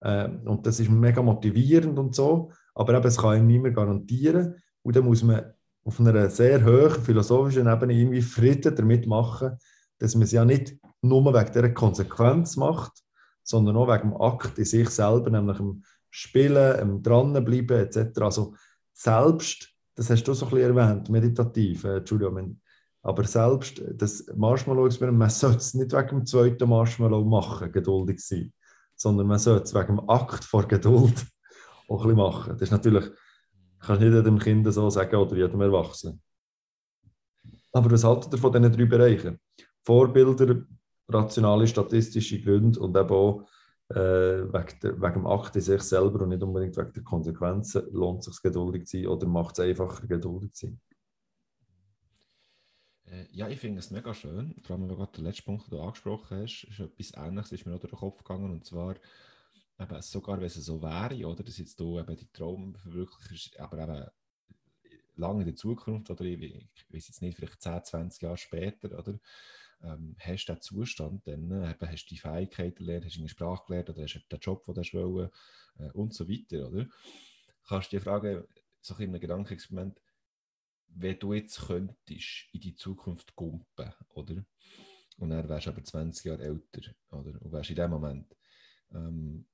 [0.00, 4.56] Äh, und das ist mega motivierend und so, aber eben, es kann ihm niemand garantieren.
[4.82, 5.52] Und dann muss man
[5.84, 9.58] auf einer sehr hohen philosophischen Ebene irgendwie Frieden damit machen,
[9.98, 12.92] dass man es ja nicht nur wegen dieser Konsequenz macht,
[13.42, 18.20] sondern auch wegen dem Akt in sich selber, nämlich dem Spielen, dem Dranbleiben etc.
[18.20, 18.54] Also
[18.92, 22.60] selbst, das hast du so ein bisschen erwähnt, meditativ, äh, Entschuldigung,
[23.02, 28.52] aber selbst das Marshmallow-Experiment, man sollte es nicht wegen dem zweiten Marshmallow machen, geduldig sein,
[29.00, 31.24] sondern man sollte es wegen dem Akt vor Geduld
[31.88, 32.52] auch ein bisschen machen.
[32.52, 33.06] Das ist natürlich,
[33.78, 36.20] kannst nicht jedem Kind so sagen oder jedem Erwachsenen.
[37.72, 39.40] Aber was haltet ihr von diesen drei Bereichen?
[39.84, 40.66] Vorbilder,
[41.08, 43.46] rationale statistische Gründe und eben auch
[43.88, 47.90] äh, wegen, der, wegen dem Akt in sich selber und nicht unbedingt wegen der Konsequenzen,
[47.92, 50.80] lohnt es sich geduldig zu sein oder macht es einfacher, geduldig zu sein?
[53.10, 54.54] Äh, ja, ich finde es mega schön.
[54.62, 57.66] Vor allem, wenn du den letzten Punkt, den du angesprochen hast, ist etwas Ähnliches, ist
[57.66, 58.50] mir auch durch den Kopf gegangen.
[58.50, 58.96] Und zwar,
[59.78, 63.82] eben, sogar wenn es so wäre, oder, dass jetzt du eben die Traum verwirklichst, aber
[63.82, 64.06] eben
[65.16, 68.96] lange in der Zukunft, oder ich, ich weiß jetzt nicht, vielleicht 10, 20 Jahre später,
[68.96, 69.18] oder,
[69.82, 73.20] ähm, hast du den Zustand, dann äh, eben, hast du die Fähigkeiten gelernt, hast du
[73.20, 75.30] eine Sprache gelernt oder hast du den Job, den du wollen,
[75.78, 76.86] äh, und so weiter, oder?
[77.66, 78.44] Kannst du dir fragen,
[78.80, 80.00] so ein Gedankenexperiment,
[80.94, 84.44] wenn du jetzt könntest in die Zukunft gumpen, oder?
[85.18, 87.40] Und dann wärst du aber 20 Jahre älter, oder?
[87.42, 88.36] Und wärst in dem Moment.
[88.92, 89.46] Ähm,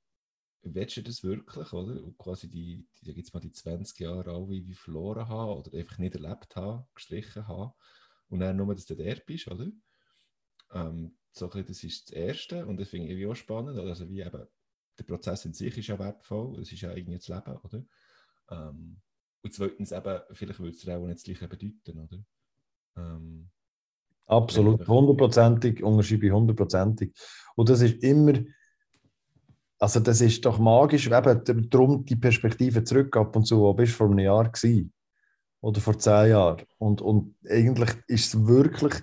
[0.62, 2.02] willst du das wirklich, oder?
[2.02, 5.98] Und quasi die, die jetzt mal die 20 Jahre alle wie verloren haben oder einfach
[5.98, 7.72] nicht erlebt haben, gestrichen haben
[8.28, 9.70] und dann nur, dass du der bist, oder?
[10.72, 13.78] Ähm, so das ist das Erste und das finde ich auch spannend.
[13.78, 14.46] Also wie eben,
[14.98, 17.84] der Prozess in sich ist ja wertvoll, es ist ja irgendwie das Leben, oder?
[18.50, 19.00] Ähm,
[19.42, 22.18] und zweitens eben, vielleicht würde es dir auch nicht das Gleiche bedeuten, oder?
[22.96, 23.50] Ähm,
[24.26, 27.12] Absolut, hundertprozentig, unterschreibe ich hundertprozentig.
[27.54, 28.32] Und das ist immer,
[29.78, 33.92] also das ist doch magisch, eben darum die Perspektive zurück ab und zu, wo bist
[33.92, 34.92] du vor einem Jahr gewesen?
[35.60, 36.66] Oder vor zehn Jahren.
[36.78, 38.94] Und, und eigentlich ist es wirklich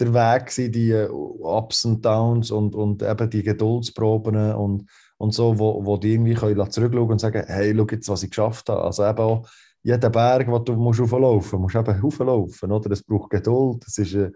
[0.00, 4.88] der Weg gewesen, die äh, Ups und Downs und, und eben die Geduldsproben und,
[5.18, 8.30] und so, wo, wo die irgendwie können zurückschauen und sagen, hey, schau jetzt, was ich
[8.30, 8.82] geschafft habe.
[8.82, 9.48] Also eben auch
[9.82, 12.90] jeden Berg, den du musst hochlaufen musst, musst eben hochlaufen, oder?
[12.90, 14.30] Es braucht Geduld, es ist, äh,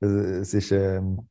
[0.00, 1.28] es ist ähm,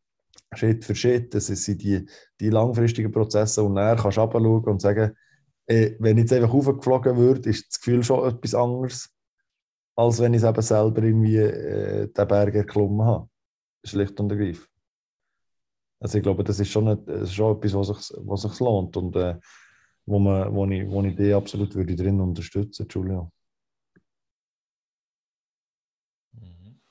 [0.54, 2.06] Schritt für Schritt, das sind die,
[2.40, 5.14] die langfristigen Prozesse und dann kannst du runterschauen und sagen,
[5.66, 9.10] ey, wenn ich jetzt einfach hochgeflogen würde, ist das Gefühl schon etwas anderes,
[9.96, 13.28] als wenn ich es eben selber irgendwie äh, den Berg erklommen habe
[13.84, 14.70] schlicht und ergreifend.
[16.00, 18.60] Also ich glaube, das ist schon, eine, das ist schon etwas, was sich, was sich
[18.60, 19.40] lohnt und äh,
[20.06, 23.30] wo, man, wo, ich, wo ich die absolut würde drin unterstützen Julia.
[26.34, 26.82] Mhm.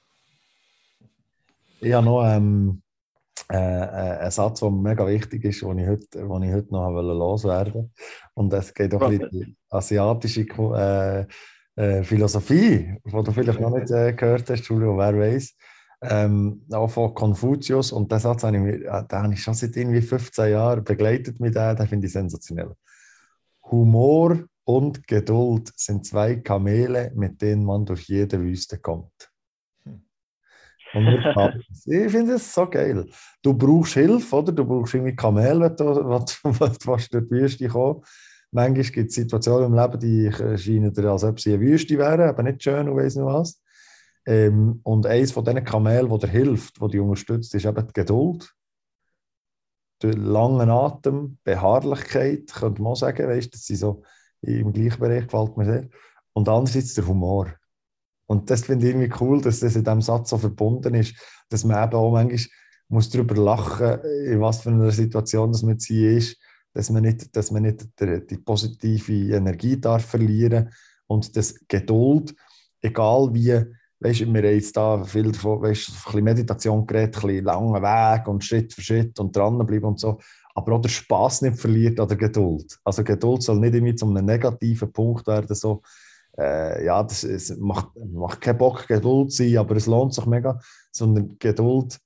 [1.81, 2.83] Ich habe noch ähm,
[3.51, 6.91] äh, äh, einen Satz, der mega wichtig ist, den ich heute, den ich heute noch
[6.91, 7.93] loswerden.
[8.33, 11.27] Und es geht auch in die asiatische äh,
[11.77, 15.55] äh, Philosophie, die du vielleicht noch nicht äh, gehört hast, Julio, wer weiß
[16.03, 17.93] ähm, auch von Konfuzius.
[17.93, 21.41] Und den Satz habe ich, äh, den habe ich schon seit irgendwie 15 Jahren begleitet
[21.41, 22.75] mit dem, den finde ich sensationell.
[23.71, 29.31] Humor und Geduld sind zwei Kamele, mit denen man durch jede Wüste kommt.
[29.85, 30.03] Hm.
[31.87, 33.07] ich finde das so geil.
[33.43, 34.53] Du brauchst Hilfe, oder?
[34.53, 35.85] Du brauchst irgendwie Kamel, wenn du,
[36.61, 38.11] wenn du durch die Wüste kommst.
[38.55, 42.29] Manchmal gibt es Situationen im Leben, die scheinen dir, als ob sie eine Wüste wären,
[42.29, 43.63] aber nicht schön und weiss nicht was.
[44.25, 47.93] Ähm, und eines von diesen Kamelen, die dir hilft, die dich unterstützt, ist eben die
[47.93, 48.55] Geduld.
[50.03, 54.03] Der lange Atem, Beharrlichkeit, könnte man auch sagen, weißt, das sind so
[54.43, 55.89] im gleichen Bereich, gefällt mir sehr.
[56.33, 57.55] Und andererseits der Humor.
[58.27, 61.15] Und das finde ich irgendwie cool, dass das in diesem Satz so verbunden ist,
[61.49, 62.47] dass man eben auch manchmal
[62.89, 66.37] muss darüber lachen, in was für einer Situation das man hier ist,
[66.73, 70.71] dass man nicht, dass man nicht die, die positive Energie darf verlieren
[71.07, 72.35] und dass Geduld,
[72.81, 73.65] egal wie
[74.03, 77.83] weißt wir haben jetzt da viel davon, weißt ein bisschen Meditation geredet, ein bisschen langen
[77.83, 80.19] Weg und Schritt für Schritt und dranbleiben und so.
[80.55, 82.79] Aber auch der Spaß nicht verliert oder Geduld.
[82.85, 85.83] Also Geduld soll nicht immer zu einem negativen Punkt werden, so,
[86.39, 90.27] äh, ja, das es macht, macht keinen Bock, Geduld zu sein, aber es lohnt sich
[90.27, 90.59] mega,
[90.91, 91.99] sondern Geduld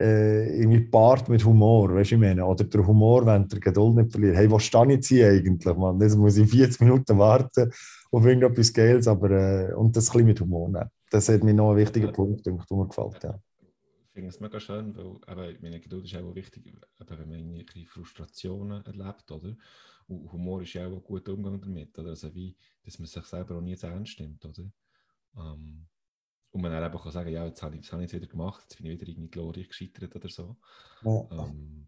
[0.00, 3.96] äh, irgendwie paart mit Humor, weißt du, ich meine, oder der Humor, wenn der Geduld
[3.96, 4.36] nicht verliert.
[4.36, 6.00] Hey, wo stehe ich jetzt eigentlich, man?
[6.00, 7.70] Jetzt muss ich 40 Minuten warten
[8.10, 10.90] auf irgendetwas Geiles, aber, äh, und das ein bisschen mit Humor nehmen.
[11.10, 13.38] Das hat mir noch ein wichtiger Punkt, der mir gefällt, ja.
[13.60, 16.80] Ich finde es mega schön, weil aber meine Geduld ist auch wichtig, eben,
[17.18, 19.54] wenn man irgendwie Frustrationen erlebt, oder?
[20.08, 22.10] Und Humor ist ja auch ein guter Umgang damit, oder?
[22.10, 24.64] Also wie, dass man sich selber auch nie zu ernst nimmt, oder?
[25.36, 25.86] Ähm,
[26.52, 28.86] und man dann eben kann sagen, ja, jetzt habe ich es wieder gemacht, jetzt bin
[28.86, 30.56] ich wieder irgendwie glorreich gescheitert oder so.
[31.02, 31.26] Ja.
[31.32, 31.86] Ähm,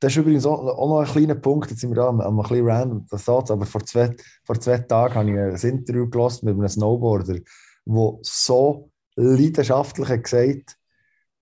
[0.00, 2.42] das ist übrigens auch, noch ein kleiner Punkt, jetzt sind wir da am, am ein
[2.42, 6.44] bisschen random, das Satz, aber vor zwei, vor zwei Tagen habe ich ein Interview gelassen
[6.44, 7.38] mit einem Snowboarder,
[7.86, 10.76] der so leidenschaftlich hat gesagt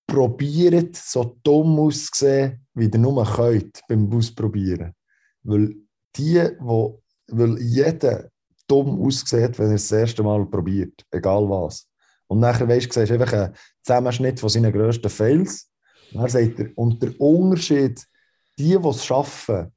[0.06, 4.94] probiert, so dumm auszusehen, wie ihr nur könnt beim Ausprobieren.
[5.42, 5.74] Weil
[6.16, 8.28] die, wo, weil jeder
[8.68, 11.88] dumm aussieht, wenn er es das erste Mal probiert, egal was.
[12.26, 15.70] Und nachher weißt du, siehst einfach einen Zusammenschnitt von seinen grössten Fails.
[16.12, 18.02] Und dann sagt er, und der Unterschied,
[18.58, 19.72] die, die es schaffen,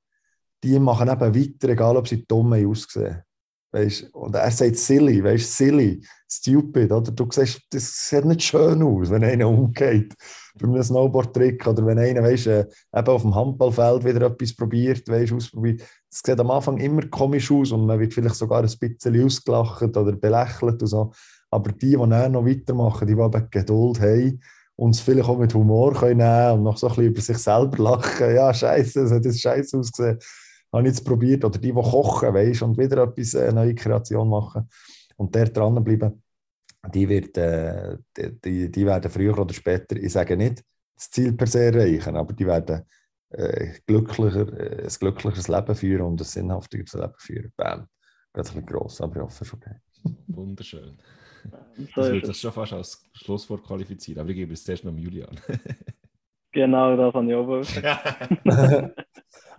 [0.64, 3.24] die machen eben weiter, egal ob sie dumm aussehen.
[3.72, 6.92] Weißt, und er sagt silly, weißt, silly, stupid.
[6.92, 7.12] Oder?
[7.12, 10.14] Du siehst, das sieht nicht schön aus, wenn einer umgeht
[10.58, 12.66] bei einem Snowboard-Trick oder wenn einer weißt, äh,
[12.96, 15.82] eben auf dem Handballfeld wieder etwas probiert, weißt, ausprobiert.
[16.10, 19.96] Das sieht am Anfang immer komisch aus und man wird vielleicht sogar ein bisschen ausgelacht
[19.96, 21.12] oder belächelt und so.
[21.50, 24.42] Aber die, die dann noch weitermachen, die, die Geduld haben
[24.76, 27.38] und es vielleicht auch mit Humor können nehmen und noch so ein bisschen über sich
[27.38, 30.20] selber lachen, ja, scheiße, es hat das scheiße ausgesehen,
[30.72, 31.44] habe ich jetzt probiert.
[31.46, 34.70] Oder die, die kochen, weißt, und wieder etwas, eine neue Kreation machen
[35.16, 36.22] und der dranbleiben,
[36.94, 40.64] die, wird, äh, die, die, die, werden früher oder später, ich sage nicht,
[40.96, 42.84] das Ziel per se erreichen, aber die werden
[43.30, 47.54] äh, glücklicher, äh, ein glücklicheres Leben führen und ein sinnhaftigeres Leben führen.
[47.56, 47.88] Bam.
[48.34, 49.60] Ganz ein bisschen gross, aber ich hoffe schon.
[49.60, 49.76] Okay.
[50.28, 50.98] Wunderschön.
[51.96, 55.40] Das würde das schon fast als Schlusswort qualifizieren, aber ich gebe es zuerst noch Julian.
[56.52, 58.90] genau, das habe ich auch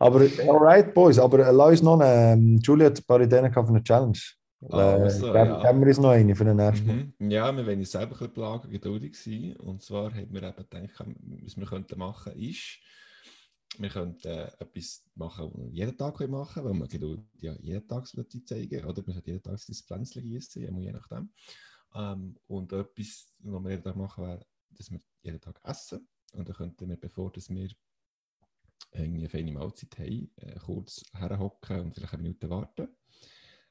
[0.00, 3.66] Aber, alright, Boys, aber lass uns noch eine, ähm, Julia hat ein paar Ideen für
[3.66, 4.18] eine Challenge.
[4.70, 5.62] Also, äh, ja.
[5.62, 7.30] Haben wir uns noch eine für den nächsten mhm.
[7.30, 9.56] Ja, wir wollen uns selber ein bisschen plagen, geduldig sein.
[9.56, 12.78] Und zwar haben wir eben gedacht, was wir könnten machen ist,
[13.78, 17.54] wir könnten äh, etwas machen, was wir jeden Tag machen können, weil wir Geduld ja
[17.60, 21.30] jeden Tag zeigen Oder wir sollten jeden Tag das Pflänzchen gießen, je nachdem.
[21.94, 26.08] Ähm, und etwas, was wir jeden Tag machen, wäre, dass wir jeden Tag essen.
[26.32, 27.70] Und dann könnten wir, bevor dass wir
[28.92, 32.88] eine feine Mahlzeit haben, äh, kurz herhocken und vielleicht eine Minute warten.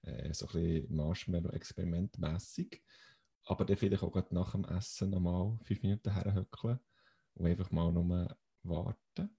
[0.02, 2.84] Äh, so ein bisschen Marshmallow-Experiment mässig.
[3.46, 6.80] Aber dann vielleicht auch gerade nach dem Essen nochmal fünf Minuten herhöckeln
[7.36, 9.38] und einfach mal nur warten.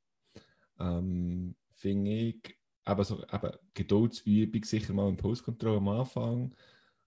[0.79, 6.55] Ähm, Finde ich, eben so, eben Geduldsübung sicher mal Impulskontrolle am Anfang.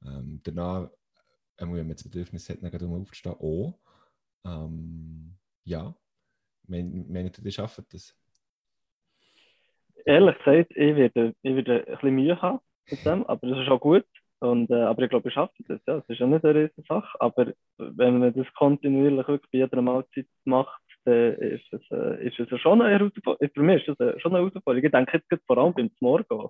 [0.05, 0.89] Ähm, danach,
[1.57, 3.80] äh, wenn man das Bedürfnis hat, dann aufzustehen, auch.
[4.45, 5.93] Ähm, ja,
[6.68, 8.16] meint ihr, ihr schafft das?
[10.05, 12.59] Ehrlich gesagt, ich werde, ich werde ein bisschen Mühe haben
[12.89, 14.05] mit dem, aber das ist auch gut.
[14.39, 15.80] Und, äh, aber ich glaube, ich schaffe das.
[15.86, 15.97] Ja.
[15.97, 20.26] Das ist ja nicht eine riesige Sache, aber wenn man das kontinuierlich bei jeder Mahlzeit
[20.45, 23.49] macht, dann ist es, äh, ist es schon eine Herausforderung.
[23.53, 24.84] Für mich ist das schon eine Herausforderung.
[24.84, 26.49] Ich denke jetzt vor allem beim Morgen.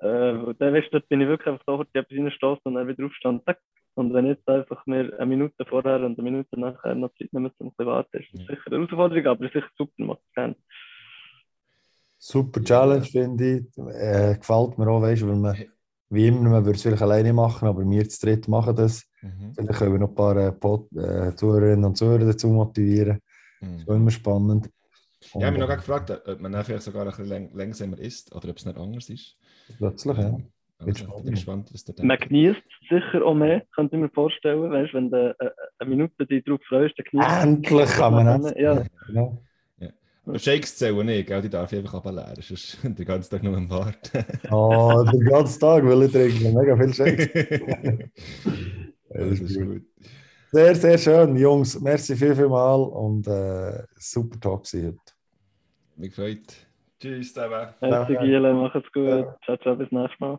[0.00, 3.42] Äh, dann weißt du, bin ich wirklich einfach da, die etwas und dann wieder aufstehen.
[3.46, 3.56] Und
[3.96, 7.66] wenn jetzt einfach mir eine Minute vorher und eine Minute nachher noch Zeit nehmen, um
[7.66, 10.56] ein bisschen warten, ist das sicher eine Herausforderung, aber sicher super, macht es.
[12.18, 13.78] Super Challenge, finde ich.
[13.78, 15.56] Äh, gefällt mir auch, weißt, weil man,
[16.10, 19.04] wie immer, man würde es vielleicht alleine machen, aber wir zu dritt machen das.
[19.22, 19.54] Mhm.
[19.54, 23.20] Vielleicht können wir noch ein paar äh, Pod, äh, Zuhörerinnen und Zuhörer dazu motivieren.
[23.60, 23.72] Mhm.
[23.72, 24.70] Das ist immer spannend.
[25.32, 28.34] Und, ja, ich habe mich noch gefragt, ob man vielleicht sogar ein bisschen langsamer ist
[28.34, 29.36] oder ob es nicht anders ist.
[29.76, 30.38] Plötzlich, ja.
[30.86, 34.70] Ich bin gespannt, was der Man genießt sicher auch mehr, könnte ich mir vorstellen.
[34.70, 35.50] Weißt, wenn du äh,
[35.80, 38.54] eine Minute dich darauf freust, dann genießt Endlich kann man das.
[38.56, 38.84] Ja.
[39.06, 39.42] Genau.
[40.36, 41.40] Shakes zählen nicht, gell?
[41.40, 44.24] die darf ich einfach ableeren, sonst den ganzen Tag nur am Warten.
[44.50, 47.28] oh, den ganzen Tag will ich trinken, mega viel Shakes.
[49.08, 49.82] das ist gut.
[50.50, 51.80] Sehr, sehr schön, Jungs.
[51.80, 54.96] Merci viel, viel mal und äh, super Talk heute.
[55.96, 56.66] Mich freut.
[57.00, 57.68] Tschüss zusammen.
[57.80, 59.26] Merci, Giele, macht's gut.
[59.44, 60.38] Ciao, ciao, bis nächstes Mal.